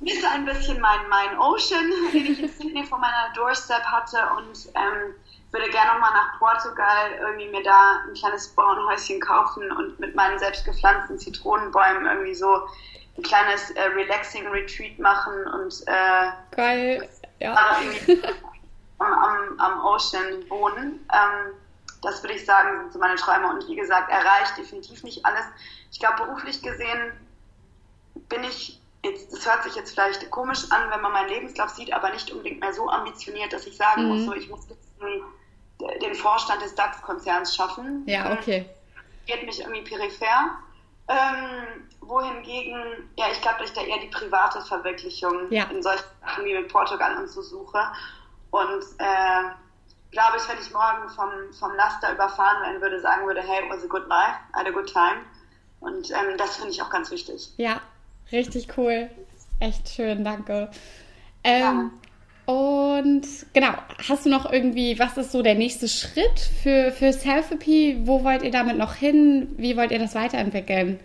[0.00, 4.68] Ist ein bisschen mein, mein Ocean, den ich in Sydney vor meiner Doorstep hatte und
[4.74, 5.14] ähm,
[5.50, 10.14] würde gerne noch mal nach Portugal irgendwie mir da ein kleines Bauernhäuschen kaufen und mit
[10.14, 12.68] meinen selbst gepflanzten Zitronenbäumen irgendwie so
[13.16, 17.54] ein kleines äh, relaxing Retreat machen und äh, geil, ja.
[18.98, 21.06] am, am, am Ocean wohnen.
[21.12, 21.54] Ähm,
[22.02, 23.48] das würde ich sagen, sind so meine Träume.
[23.48, 25.44] Und wie gesagt, erreicht definitiv nicht alles.
[25.90, 27.12] Ich glaube, beruflich gesehen
[28.28, 31.92] bin ich jetzt, das hört sich jetzt vielleicht komisch an, wenn man meinen Lebenslauf sieht,
[31.92, 34.08] aber nicht unbedingt mehr so ambitioniert, dass ich sagen mhm.
[34.08, 35.22] muss, so, ich muss jetzt den,
[36.00, 38.04] den Vorstand des DAX-Konzerns schaffen.
[38.06, 38.68] Ja, okay.
[39.26, 40.58] Geht mich irgendwie peripher.
[41.06, 45.64] Ähm, wohingegen, ja, ich glaube, dass ich da eher die private Verwirklichung ja.
[45.64, 47.82] in solchen Sachen wie mit Portugal und so suche.
[48.50, 49.44] Und äh,
[50.10, 53.70] glaube ich, wenn ich morgen vom, vom Laster überfahren werden würde, sagen würde, hey, it
[53.70, 55.26] was a good life, I had a good time.
[55.80, 57.52] Und ähm, das finde ich auch ganz wichtig.
[57.58, 57.82] Ja,
[58.32, 59.10] richtig cool.
[59.60, 60.70] Echt schön, danke.
[61.42, 61.90] Ähm, ja.
[62.46, 63.72] Und genau,
[64.06, 68.02] hast du noch irgendwie, was ist so der nächste Schritt für, für Selfie?
[68.04, 69.54] Wo wollt ihr damit noch hin?
[69.56, 71.00] Wie wollt ihr das weiterentwickeln?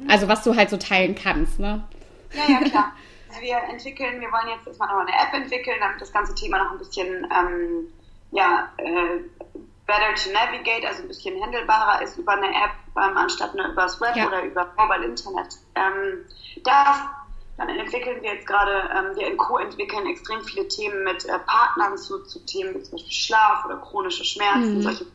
[0.00, 0.10] Mhm.
[0.10, 1.86] Also was du halt so teilen kannst, ne?
[2.32, 2.92] Ja, ja, klar.
[3.28, 6.64] Also wir entwickeln, wir wollen jetzt erstmal noch eine App entwickeln, damit das ganze Thema
[6.64, 7.86] noch ein bisschen ähm,
[8.32, 9.20] ja, äh,
[9.86, 13.82] better to navigate, also ein bisschen handelbarer ist über eine App, ähm, anstatt nur über
[13.82, 14.26] das Web ja.
[14.26, 15.54] oder über Mobile Internet.
[15.74, 16.24] Ähm,
[16.64, 16.98] das,
[17.56, 21.38] dann entwickeln wir jetzt gerade, ähm, wir in Co entwickeln extrem viele Themen mit äh,
[21.46, 24.82] Partnern zu, zu Themen wie zum Beispiel Schlaf oder chronische Schmerzen, mhm.
[24.82, 25.06] solche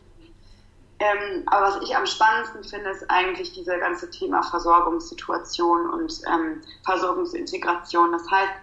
[1.01, 6.61] ähm, aber was ich am spannendsten finde, ist eigentlich diese ganze Thema Versorgungssituation und ähm,
[6.85, 8.11] Versorgungsintegration.
[8.11, 8.53] Das heißt,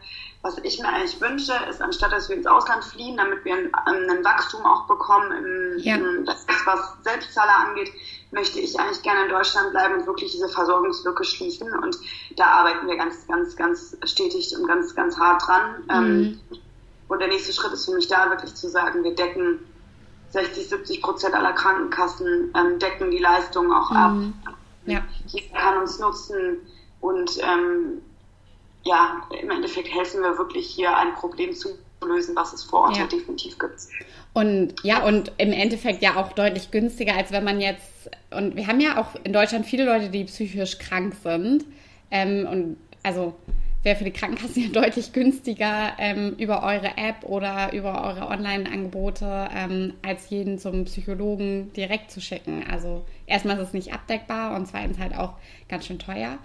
[0.42, 3.70] was ich mir eigentlich wünsche, ist, anstatt dass wir ins Ausland fliehen, damit wir ein,
[3.74, 5.96] ein Wachstum auch bekommen, im, ja.
[5.96, 7.90] im, das, was Selbstzahler angeht,
[8.31, 11.72] möchte ich eigentlich gerne in Deutschland bleiben und wirklich diese Versorgungslücke schließen.
[11.72, 11.96] Und
[12.37, 15.85] da arbeiten wir ganz, ganz, ganz stetig und ganz, ganz hart dran.
[15.90, 16.40] Ähm, mhm.
[17.09, 19.59] und der nächste Schritt ist für mich da wirklich zu sagen, wir decken
[20.31, 23.96] 60, 70 Prozent aller Krankenkassen, ähm, decken die Leistungen auch mhm.
[23.96, 24.55] ab.
[24.87, 25.01] Ja.
[25.27, 26.59] Jeder kann uns nutzen
[27.01, 28.03] und ähm,
[28.85, 31.71] ja, im Endeffekt helfen wir wirklich hier ein Problem zu
[32.05, 33.07] lösen, was es vor Ort ja.
[33.07, 33.75] definitiv gibt.
[34.33, 38.67] Und ja, und im Endeffekt ja auch deutlich günstiger, als wenn man jetzt, und wir
[38.67, 41.64] haben ja auch in Deutschland viele Leute, die psychisch krank sind.
[42.11, 43.35] Ähm, und also
[43.83, 49.49] wäre für die Krankenkassen ja deutlich günstiger ähm, über eure App oder über eure Online-Angebote,
[49.55, 52.64] ähm, als jeden zum Psychologen direkt zu schicken.
[52.71, 55.35] Also erstmal ist es nicht abdeckbar und zweitens halt auch
[55.69, 56.38] ganz schön teuer.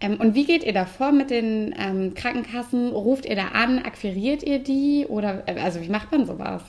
[0.00, 2.92] Ähm, und wie geht ihr da vor mit den ähm, Krankenkassen?
[2.92, 3.78] Ruft ihr da an?
[3.78, 5.06] Akquiriert ihr die?
[5.08, 6.62] Oder äh, also wie macht man sowas?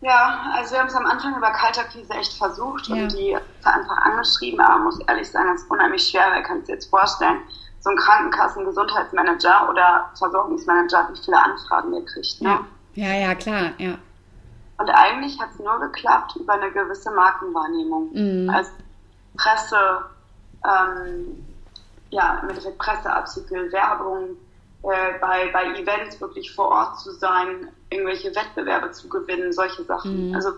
[0.00, 2.96] Ja, also wir haben es am Anfang über Kaltakquise echt versucht ja.
[2.96, 6.66] und die einfach angeschrieben, aber muss ehrlich sagen, es ist unheimlich schwer, weil kannst du
[6.66, 7.38] dir jetzt vorstellen,
[7.80, 12.42] so ein Krankenkassen-Gesundheitsmanager oder Versorgungsmanager, wie viele Anfragen ihr kriegt.
[12.42, 12.48] Ne?
[12.94, 13.12] Ja.
[13.12, 13.94] ja, ja, klar, ja.
[14.76, 18.10] Und eigentlich hat es nur geklappt über eine gewisse Markenwahrnehmung.
[18.12, 18.50] Mhm.
[18.50, 18.70] Also
[19.38, 20.04] Presse,
[20.64, 21.43] ähm,
[22.14, 24.36] ja, im Endeffekt Presseartikel, Werbung,
[24.84, 30.28] äh, bei, bei Events wirklich vor Ort zu sein, irgendwelche Wettbewerbe zu gewinnen, solche Sachen.
[30.28, 30.34] Mhm.
[30.34, 30.52] Also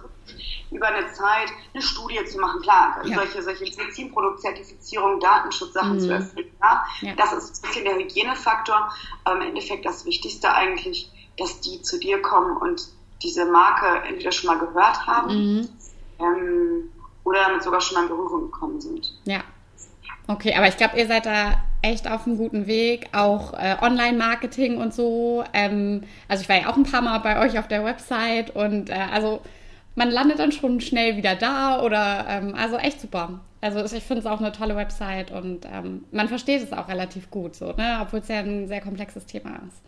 [0.70, 3.16] über eine Zeit eine Studie zu machen, klar, ja.
[3.16, 6.00] solche, solche Medizinproduktzertifizierung, Datenschutzsachen mhm.
[6.00, 6.84] zu erfüllen, ja?
[7.00, 7.14] ja.
[7.14, 8.92] das ist ein bisschen der Hygienefaktor,
[9.24, 12.88] aber im Endeffekt das Wichtigste eigentlich, dass die zu dir kommen und
[13.22, 15.68] diese Marke entweder schon mal gehört haben mhm.
[16.18, 16.92] ähm,
[17.24, 19.12] oder damit sogar schon mal in Berührung gekommen sind.
[19.24, 19.42] Ja,
[20.28, 24.78] Okay, aber ich glaube, ihr seid da echt auf einem guten Weg, auch äh, Online-Marketing
[24.78, 25.44] und so.
[25.52, 28.90] Ähm, also ich war ja auch ein paar Mal bei euch auf der Website und
[28.90, 29.40] äh, also
[29.94, 33.40] man landet dann schon schnell wieder da oder ähm, also echt super.
[33.60, 37.30] Also ich finde es auch eine tolle Website und ähm, man versteht es auch relativ
[37.30, 37.98] gut so, ne?
[38.02, 39.80] obwohl es ja ein sehr komplexes Thema ist.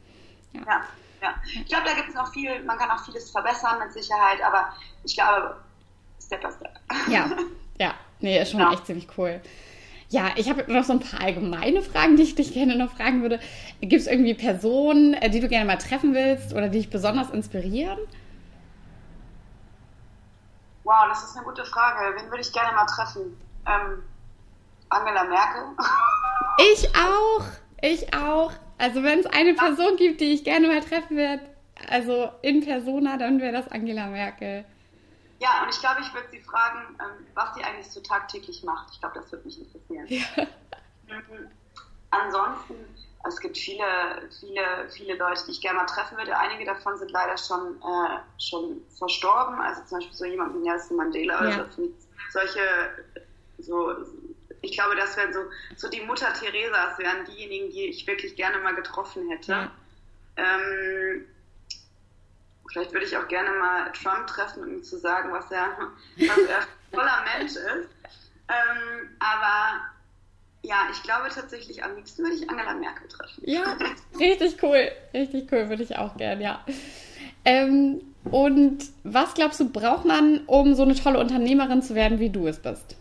[0.53, 0.81] Ja, ja.
[1.23, 1.35] ja.
[1.53, 4.73] Ich glaube, da gibt es noch viel, man kann auch vieles verbessern mit Sicherheit, aber
[5.05, 5.57] ich glaube,
[6.21, 6.81] Step by Step.
[7.09, 7.31] Ja,
[7.79, 8.73] ja, nee, ist schon ja.
[8.73, 9.41] echt ziemlich cool.
[10.11, 13.21] Ja, ich habe noch so ein paar allgemeine Fragen, die ich dich gerne noch fragen
[13.21, 13.41] würde.
[13.81, 17.31] Gibt es irgendwie Personen, äh, die du gerne mal treffen willst oder die dich besonders
[17.31, 17.99] inspirieren?
[20.85, 22.17] Wow, das ist eine gute Frage.
[22.19, 23.37] Wen würde ich gerne mal treffen?
[23.67, 24.03] Ähm,
[24.89, 25.63] Angela Merkel.
[26.73, 27.45] Ich auch.
[27.81, 28.51] Ich auch.
[28.79, 31.41] Also wenn es eine Person gibt, die ich gerne mal treffen würde,
[31.89, 34.65] also in Persona, dann wäre das Angela Merkel.
[35.41, 38.93] Ja, und ich glaube, ich würde sie fragen, ähm, was sie eigentlich so tagtäglich macht.
[38.93, 40.07] Ich glaube, das würde mich interessieren.
[40.09, 40.47] Ja.
[41.15, 41.49] Mhm.
[42.11, 42.75] Ansonsten,
[43.27, 43.85] es gibt viele,
[44.41, 46.37] viele, viele Leute, die ich gerne mal treffen würde.
[46.37, 49.61] Einige davon sind leider schon, äh, schon verstorben.
[49.61, 51.49] Also zum Beispiel so jemand wie Nelson Mandela.
[51.49, 51.65] Ja.
[51.65, 51.89] Also
[52.31, 52.61] solche
[53.59, 53.95] so
[54.63, 55.41] Ich glaube, das wären so,
[55.77, 59.53] so die Mutter Theresas, wären diejenigen, die ich wirklich gerne mal getroffen hätte.
[59.53, 59.71] Ja.
[60.37, 61.27] Ähm,
[62.69, 65.77] vielleicht würde ich auch gerne mal Trump treffen, um ihm zu sagen, was er,
[66.17, 67.89] was er voller Mensch ist.
[68.49, 69.81] Ähm, aber
[70.63, 73.43] ja, ich glaube tatsächlich, am liebsten würde ich Angela Merkel treffen.
[73.45, 73.77] Ja,
[74.19, 74.91] richtig cool.
[75.15, 76.65] Richtig cool, würde ich auch gern, ja.
[77.45, 82.31] Ähm, und was glaubst du, braucht man, um so eine tolle Unternehmerin zu werden, wie
[82.31, 82.97] du es bist?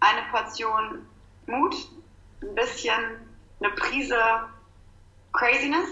[0.00, 1.06] Eine Portion
[1.46, 1.74] Mut,
[2.42, 3.02] ein bisschen
[3.60, 4.16] eine Prise
[5.32, 5.88] Craziness,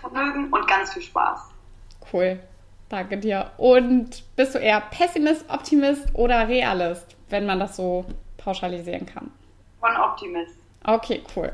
[0.00, 1.40] Vermögen und ganz viel Spaß.
[2.12, 2.40] Cool.
[2.88, 3.50] Danke dir.
[3.58, 8.06] Und bist du eher Pessimist, Optimist oder Realist, wenn man das so
[8.38, 9.30] pauschalisieren kann?
[9.80, 10.56] Von Optimist.
[10.84, 11.52] Okay, cool.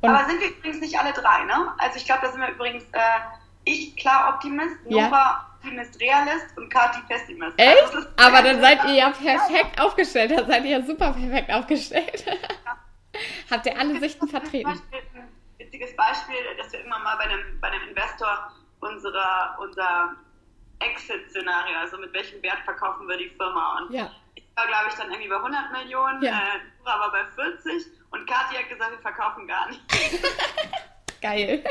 [0.00, 1.72] Und Aber sind wir übrigens nicht alle drei, ne?
[1.78, 2.98] Also ich glaube, da sind wir übrigens äh,
[3.64, 5.46] ich klar Optimist, Nova ja.
[5.56, 7.58] Optimist, Realist und Kati Pessimist.
[7.58, 7.94] Echt?
[7.94, 9.84] Also Aber dann seid ihr ja perfekt ja.
[9.84, 10.30] aufgestellt.
[10.30, 12.24] Da seid ihr ja super perfekt aufgestellt.
[12.26, 12.76] Ja.
[13.50, 14.68] Habt ihr alle Sichten vertreten?
[14.68, 20.16] Ein witziges Beispiel, dass wir immer mal bei einem, bei einem Investor unserer, unser
[20.80, 23.78] Exit-Szenario, also mit welchem Wert verkaufen wir die Firma.
[23.78, 24.10] Und ja.
[24.34, 26.32] ich war, glaube ich, dann irgendwie bei 100 Millionen, ja.
[26.32, 29.80] äh, war bei 40 und Kathi hat gesagt, wir verkaufen gar nicht.
[31.20, 31.64] Geil.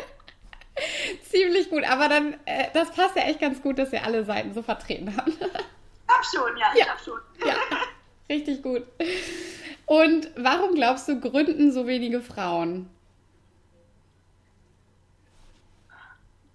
[1.23, 4.53] Ziemlich gut, aber dann, äh, das passt ja echt ganz gut, dass ihr alle Seiten
[4.53, 5.29] so vertreten habt.
[5.29, 6.83] Ich hab schon, ja, ja.
[6.83, 7.19] ich hab schon.
[7.45, 7.55] Ja,
[8.29, 8.83] richtig gut.
[9.85, 12.89] Und warum glaubst du, gründen so wenige Frauen?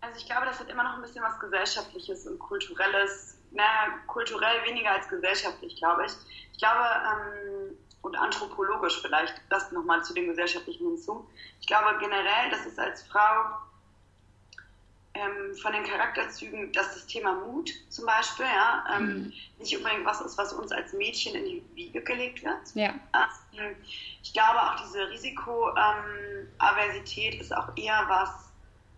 [0.01, 3.37] Also ich glaube, das hat immer noch ein bisschen was Gesellschaftliches und Kulturelles.
[3.53, 6.13] Naja, kulturell weniger als gesellschaftlich, glaube ich.
[6.53, 11.29] Ich glaube, ähm, und anthropologisch vielleicht, das nochmal zu dem Gesellschaftlichen hinzu.
[11.61, 13.59] Ich glaube generell, dass es als Frau
[15.15, 19.33] ähm, von den Charakterzügen, dass das Thema Mut zum Beispiel, ja, ähm, mhm.
[19.59, 22.61] nicht unbedingt was ist, was uns als Mädchen in die Wiege gelegt wird.
[22.75, 22.95] Ja.
[23.59, 23.75] Ähm,
[24.23, 28.31] ich glaube auch diese Risikoaversität ist auch eher was,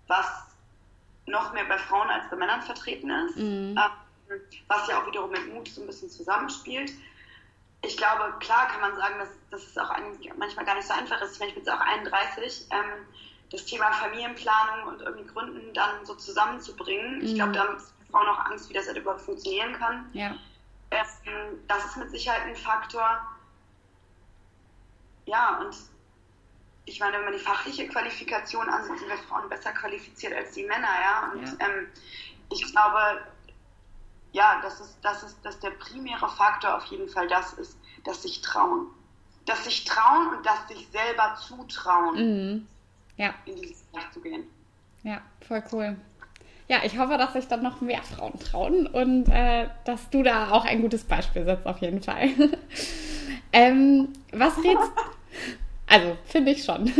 [0.07, 0.27] was
[1.27, 3.77] noch mehr bei Frauen als bei Männern vertreten ist, mhm.
[3.79, 3.90] Ähm,
[4.68, 6.92] was ja auch wiederum mit Mut so ein bisschen zusammenspielt.
[7.85, 9.90] Ich glaube, klar kann man sagen, dass, dass es auch
[10.37, 11.33] manchmal gar nicht so einfach ist.
[11.35, 12.66] Ich, meine, ich bin jetzt auch 31
[13.53, 17.19] das Thema Familienplanung und irgendwie Gründen dann so zusammenzubringen.
[17.19, 17.25] Mhm.
[17.25, 17.77] Ich glaube, da haben
[18.11, 20.09] Frauen auch Angst, wie das halt überhaupt funktionieren kann.
[20.15, 20.35] Ja.
[20.91, 23.21] Ähm, das ist mit Sicherheit ein Faktor.
[25.27, 25.77] Ja, und
[26.87, 30.65] ich meine, wenn man die fachliche Qualifikation ansieht, sind wir Frauen besser qualifiziert als die
[30.65, 31.33] Männer, ja.
[31.33, 31.67] Und ja.
[31.67, 31.88] Ähm,
[32.51, 33.23] ich glaube,
[34.33, 38.23] ja, das ist, das ist, dass der primäre Faktor auf jeden Fall das ist, dass
[38.23, 38.87] sich trauen.
[39.45, 42.15] Dass sich trauen und dass sich selber zutrauen.
[42.17, 42.69] Mhm
[43.16, 43.35] ja.
[43.46, 44.44] in dieses Bereich zu gehen.
[45.03, 45.96] Ja, voll cool.
[46.68, 50.53] Ja, ich hoffe, dass sich dann noch mehr Frauen trauen und äh, dass du da
[50.53, 52.29] auch ein gutes Beispiel setzt, auf jeden Fall.
[53.53, 54.92] ähm, was rätst
[55.92, 56.90] Also, finde ich schon.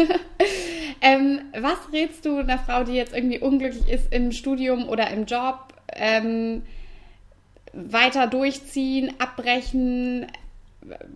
[1.01, 5.25] ähm, was rätst du einer Frau, die jetzt irgendwie unglücklich ist im Studium oder im
[5.25, 5.73] Job?
[5.95, 6.63] Ähm,
[7.73, 10.27] weiter durchziehen, abbrechen?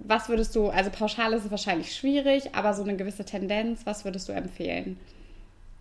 [0.01, 4.05] Was würdest du, also pauschal ist es wahrscheinlich schwierig, aber so eine gewisse Tendenz, was
[4.05, 4.99] würdest du empfehlen?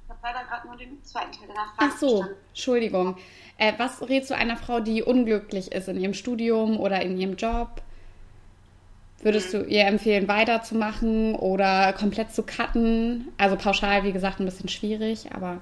[0.03, 2.35] Ich habe leider gerade nur den zweiten Teil der Frage Ach so, verstanden.
[2.49, 3.17] Entschuldigung.
[3.57, 7.35] Äh, was rätst du einer Frau, die unglücklich ist in ihrem Studium oder in ihrem
[7.35, 7.81] Job?
[9.21, 9.59] Würdest mhm.
[9.59, 13.33] du ihr empfehlen, weiterzumachen oder komplett zu cutten?
[13.37, 15.59] Also pauschal, wie gesagt, ein bisschen schwierig, aber...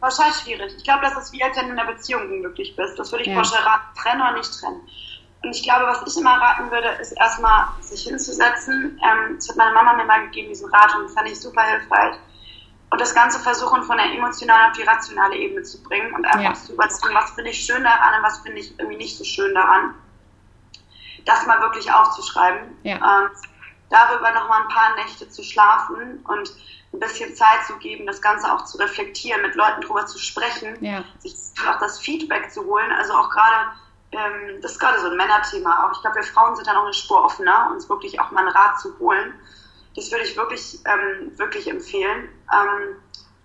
[0.00, 0.72] Pauschal schwierig.
[0.78, 2.98] Ich glaube, das ist wie, als wenn du in einer Beziehung unglücklich bist.
[2.98, 3.34] Das würde ich ja.
[3.34, 3.60] pauschal
[4.02, 4.80] trennen oder nicht trennen.
[5.42, 9.00] Und ich glaube, was ich immer raten würde, ist erstmal sich hinzusetzen.
[9.02, 11.62] Ähm, das hat meine Mama mir mal gegeben, diesen Rat, und das fand ich super
[11.62, 12.16] hilfreich.
[12.90, 16.40] Und das Ganze versuchen, von der emotionalen auf die rationale Ebene zu bringen und einfach
[16.40, 16.54] ja.
[16.54, 19.54] zu überlegen, was finde ich schön daran und was finde ich irgendwie nicht so schön
[19.54, 19.94] daran.
[21.24, 22.76] Das mal wirklich aufzuschreiben.
[22.82, 22.96] Ja.
[22.96, 23.30] Ähm,
[23.90, 26.52] darüber nochmal ein paar Nächte zu schlafen und
[26.92, 30.76] ein bisschen Zeit zu geben, das Ganze auch zu reflektieren, mit Leuten drüber zu sprechen,
[30.84, 31.04] ja.
[31.18, 31.34] sich
[31.68, 32.90] auch das Feedback zu holen.
[32.92, 33.70] Also auch gerade
[34.12, 35.92] ähm, das ist gerade so ein Männerthema auch.
[35.92, 38.56] Ich glaube, wir Frauen sind da noch eine Spur offener, uns wirklich auch mal einen
[38.56, 39.34] Rat zu holen.
[39.94, 42.28] Das würde ich wirklich, ähm, wirklich empfehlen.
[42.52, 42.96] Ähm,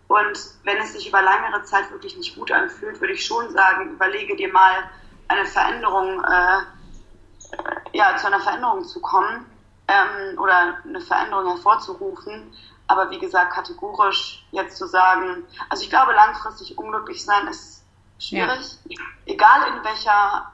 [0.08, 3.92] und wenn es sich über längere Zeit wirklich nicht gut anfühlt, würde ich schon sagen,
[3.92, 4.90] überlege dir mal
[5.28, 9.46] eine Veränderung, äh, ja, zu einer Veränderung zu kommen
[9.88, 12.54] ähm, oder eine Veränderung hervorzurufen.
[12.88, 17.84] Aber wie gesagt, kategorisch jetzt zu sagen, also ich glaube, langfristig unglücklich sein ist
[18.20, 18.78] schwierig.
[18.86, 19.02] Ja.
[19.26, 20.52] Egal in welcher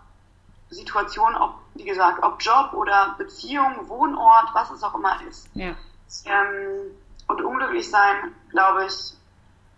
[0.72, 5.50] Situation, ob, wie gesagt, ob Job oder Beziehung, Wohnort, was es auch immer ist.
[5.54, 5.76] Ja.
[6.26, 6.92] Ähm,
[7.28, 9.14] und unglücklich sein, glaube ich,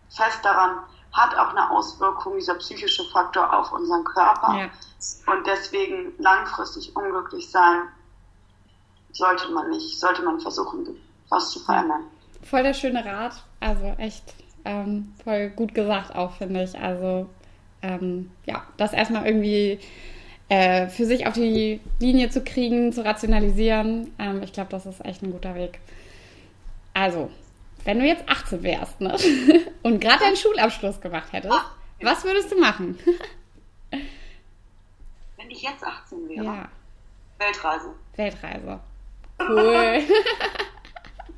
[0.10, 0.80] fest daran,
[1.12, 4.56] hat auch eine Auswirkung, dieser psychische Faktor auf unseren Körper.
[4.58, 5.34] Ja.
[5.34, 7.84] Und deswegen langfristig unglücklich sein
[9.12, 10.98] sollte man nicht, sollte man versuchen,
[11.30, 12.06] was zu verändern.
[12.42, 14.34] Voll der schöne Rat, also echt
[14.66, 16.80] ähm, voll gut gesagt auch, finde ich.
[16.80, 17.30] Also
[17.82, 19.80] ähm, ja, das erstmal irgendwie
[20.50, 24.14] äh, für sich auf die Linie zu kriegen, zu rationalisieren.
[24.20, 25.80] Ähm, ich glaube, das ist echt ein guter Weg.
[26.94, 27.32] Also,
[27.86, 29.18] wenn du jetzt 18 wärst ne?
[29.84, 31.54] und gerade deinen Schulabschluss gemacht hättest,
[32.02, 33.00] was würdest du machen?
[35.38, 36.46] wenn ich jetzt 18 wäre?
[36.46, 36.70] Ja.
[37.40, 37.94] Weltreise.
[38.16, 38.80] Weltreise.
[39.40, 40.04] Cool.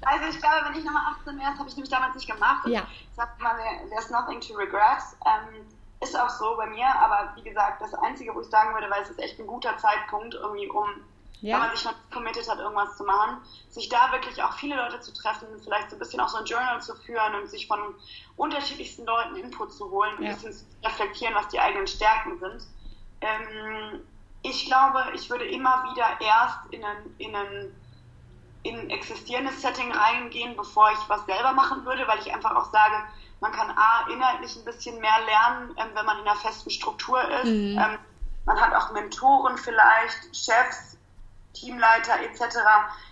[0.02, 2.68] also ich glaube, wenn ich nochmal 18 wäre, das habe ich nämlich damals nicht gemacht.
[2.68, 2.86] Ja.
[2.92, 3.56] Ich sag mal,
[3.90, 5.02] there's nothing to regret.
[5.26, 5.66] Ähm,
[6.10, 9.02] ist auch so bei mir, aber wie gesagt, das Einzige, wo ich sagen würde, weil
[9.02, 10.88] es ist echt ein guter Zeitpunkt, irgendwie um
[11.42, 11.56] ja.
[11.56, 13.38] wenn man sich schon committed hat, irgendwas zu machen,
[13.70, 16.46] sich da wirklich auch viele Leute zu treffen, vielleicht so ein bisschen auch so ein
[16.46, 17.80] Journal zu führen und sich von
[18.36, 20.30] unterschiedlichsten Leuten Input zu holen, ja.
[20.30, 22.64] ein bisschen zu reflektieren, was die eigenen Stärken sind.
[23.22, 24.02] Ähm,
[24.42, 27.76] ich glaube, ich würde immer wieder erst in ein, in ein
[28.64, 32.72] in ein existierendes Setting reingehen, bevor ich was selber machen würde, weil ich einfach auch
[32.72, 32.96] sage,
[33.40, 37.22] man kann A, inhaltlich ein bisschen mehr lernen, ähm, wenn man in einer festen Struktur
[37.42, 37.46] ist.
[37.46, 37.78] Mhm.
[37.78, 38.00] Ähm,
[38.46, 40.98] man hat auch Mentoren vielleicht, Chefs,
[41.54, 42.58] Teamleiter etc.,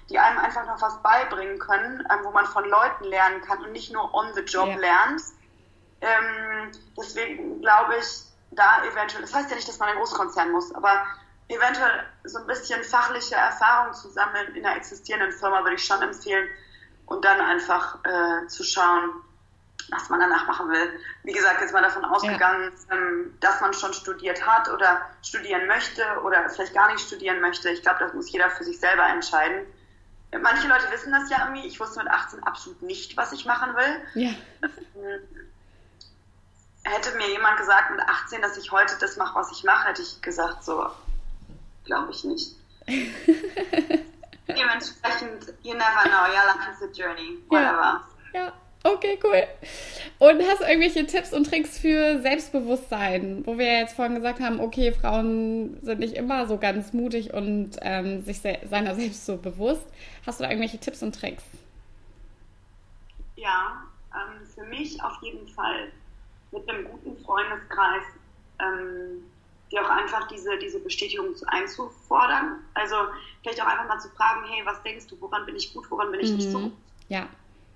[0.09, 3.71] die einem einfach noch was beibringen können, ähm, wo man von Leuten lernen kann und
[3.71, 4.75] nicht nur on the job ja.
[4.75, 5.21] lernt.
[6.01, 10.73] Ähm, deswegen glaube ich, da eventuell, das heißt ja nicht, dass man ein Großkonzern muss,
[10.75, 11.05] aber
[11.47, 16.01] eventuell so ein bisschen fachliche Erfahrung zu sammeln in einer existierenden Firma würde ich schon
[16.01, 16.47] empfehlen
[17.05, 19.11] und dann einfach äh, zu schauen,
[19.91, 20.99] was man danach machen will.
[21.23, 22.95] Wie gesagt, jetzt mal davon ausgegangen, ja.
[22.95, 27.69] ähm, dass man schon studiert hat oder studieren möchte oder vielleicht gar nicht studieren möchte.
[27.69, 29.65] Ich glaube, das muss jeder für sich selber entscheiden.
[30.41, 31.67] Manche Leute wissen das ja irgendwie.
[31.67, 34.01] Ich wusste mit 18 absolut nicht, was ich machen will.
[34.15, 34.31] Ja.
[34.61, 35.21] Ähm,
[36.83, 40.01] hätte mir jemand gesagt mit 18, dass ich heute das mache, was ich mache, hätte
[40.01, 40.89] ich gesagt, so,
[41.85, 42.55] glaube ich nicht.
[44.47, 48.03] Dementsprechend, you never know, your life is a journey, whatever.
[48.33, 48.45] Ja.
[48.45, 48.53] ja.
[48.85, 49.47] Okay, cool.
[50.19, 54.41] Und hast du irgendwelche Tipps und Tricks für Selbstbewusstsein, wo wir ja jetzt vorhin gesagt
[54.41, 59.25] haben, okay, Frauen sind nicht immer so ganz mutig und ähm, sich se seiner selbst
[59.25, 59.87] so bewusst.
[60.25, 61.45] Hast du da irgendwelche Tipps und Tricks?
[63.37, 65.89] Ja, ähm, für mich auf jeden Fall
[66.51, 68.03] mit einem guten Freundeskreis,
[68.59, 69.23] ähm,
[69.71, 72.59] die auch einfach diese, diese Bestätigung einzufordern.
[72.73, 72.95] Also
[73.41, 76.11] vielleicht auch einfach mal zu fragen, hey, was denkst du, woran bin ich gut, woran
[76.11, 76.35] bin ich mhm.
[76.35, 76.71] nicht so?
[77.07, 77.29] Ja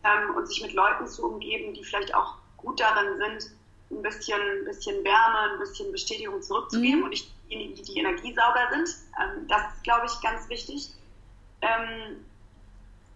[0.04, 3.52] ähm, und sich mit Leuten zu umgeben, die vielleicht auch gut darin sind,
[3.90, 7.04] ein bisschen, ein bisschen Wärme, ein bisschen Bestätigung zurückzugeben mhm.
[7.06, 8.90] und nicht diejenigen, die die Energiesauger sind.
[9.22, 10.92] Ähm, das ist, glaube ich, ganz wichtig.
[11.62, 12.26] Ähm,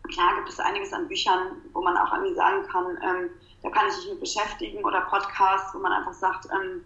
[0.10, 3.30] klar gibt es einiges an Büchern, wo man auch irgendwie sagen kann, ähm,
[3.64, 6.84] da kann ich mich mit beschäftigen oder Podcasts, wo man einfach sagt, ähm,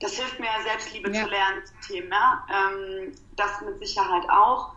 [0.00, 1.22] das hilft mir, Selbstliebe ja.
[1.22, 2.10] zu lernen Themen.
[2.10, 2.46] Ja?
[2.50, 4.74] Ähm, das mit Sicherheit auch.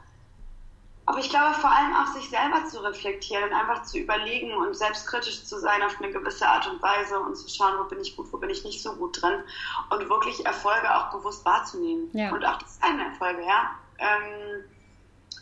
[1.07, 4.75] Aber ich glaube vor allem auch sich selber zu reflektieren und einfach zu überlegen und
[4.75, 8.15] selbstkritisch zu sein auf eine gewisse Art und Weise und zu schauen, wo bin ich
[8.15, 9.43] gut, wo bin ich nicht so gut drin
[9.91, 12.09] und wirklich Erfolge auch bewusst wahrzunehmen.
[12.13, 12.31] Ja.
[12.31, 13.69] Und auch die kleinen Erfolge, ja.
[13.99, 14.63] Ähm,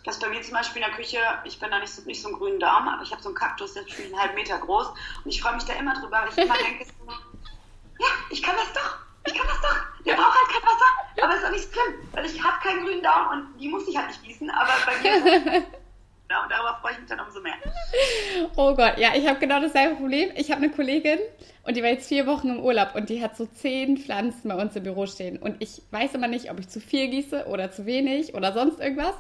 [0.03, 2.27] das bei mir zum Beispiel in der Küche, ich bin da nicht so, nicht so
[2.27, 4.87] ein grünen Daumen, aber ich habe so einen Kaktus, der ist einen halben Meter groß
[4.87, 6.91] und ich freue mich da immer drüber, weil ich immer denke, so,
[7.99, 10.03] ja, ich kann das doch, ich kann das doch.
[10.05, 13.01] Der braucht halt kein Wasser, aber ist auch nicht schlimm, weil ich habe keinen grünen
[13.01, 15.63] Daumen und die muss ich halt nicht gießen, aber bei mir
[16.33, 17.53] Ja, und darüber freue ich mich dann umso mehr.
[18.55, 20.31] Oh Gott, ja, ich habe genau dasselbe Problem.
[20.35, 21.19] Ich habe eine Kollegin
[21.63, 24.55] und die war jetzt vier Wochen im Urlaub und die hat so zehn Pflanzen bei
[24.55, 25.37] uns im Büro stehen.
[25.37, 28.79] Und ich weiß immer nicht, ob ich zu viel gieße oder zu wenig oder sonst
[28.79, 29.13] irgendwas.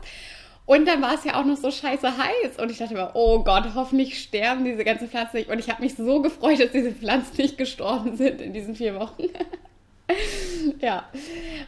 [0.65, 2.57] Und dann war es ja auch noch so scheiße heiß.
[2.57, 5.49] Und ich dachte immer, oh Gott, hoffentlich sterben diese ganzen Pflanzen nicht.
[5.49, 8.95] Und ich habe mich so gefreut, dass diese Pflanzen nicht gestorben sind in diesen vier
[8.95, 9.23] Wochen.
[10.79, 11.07] ja.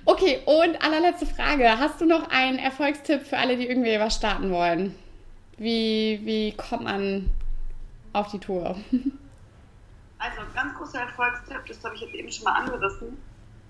[0.05, 1.79] Okay, und allerletzte Frage.
[1.79, 4.95] Hast du noch einen Erfolgstipp für alle, die irgendwie was starten wollen?
[5.57, 7.29] Wie, wie kommt man
[8.13, 8.77] auf die Tour?
[10.17, 13.17] Also, ganz großer Erfolgstipp, das habe ich jetzt eben schon mal angerissen,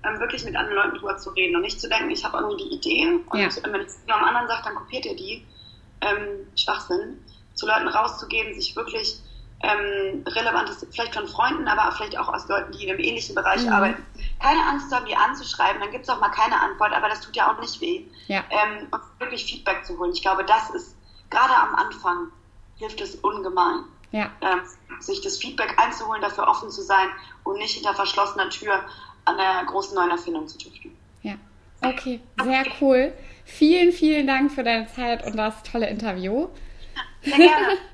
[0.05, 2.63] ähm, wirklich mit anderen Leuten drüber zu reden und nicht zu denken, ich habe irgendwie
[2.63, 3.49] die Idee und ja.
[3.73, 5.45] wenn ich es einem anderen sagt, dann kopiert ihr die.
[6.01, 7.19] Ähm, Schwachsinn.
[7.55, 9.19] Zu Leuten rauszugehen, sich wirklich
[9.63, 13.63] ähm, relevantes, vielleicht von Freunden, aber vielleicht auch aus Leuten, die in einem ähnlichen Bereich
[13.63, 13.73] mhm.
[13.73, 14.05] arbeiten.
[14.39, 17.35] Keine Angst haben, die anzuschreiben, dann gibt es auch mal keine Antwort, aber das tut
[17.35, 18.05] ja auch nicht weh.
[18.27, 18.43] Ja.
[18.49, 20.11] Ähm, und wirklich Feedback zu holen.
[20.11, 20.95] Ich glaube, das ist
[21.29, 22.31] gerade am Anfang
[22.77, 23.85] hilft es ungemein.
[24.11, 24.31] Ja.
[24.41, 24.61] Ähm,
[24.99, 27.09] sich das Feedback einzuholen, dafür offen zu sein
[27.43, 28.85] und nicht hinter verschlossener Tür
[29.25, 30.95] an der großen neuen Erfindung zu tüfteln.
[31.23, 31.35] Ja,
[31.81, 33.13] okay, sehr cool.
[33.43, 36.47] Vielen, vielen Dank für deine Zeit und das tolle Interview.
[37.23, 37.77] Sehr gerne.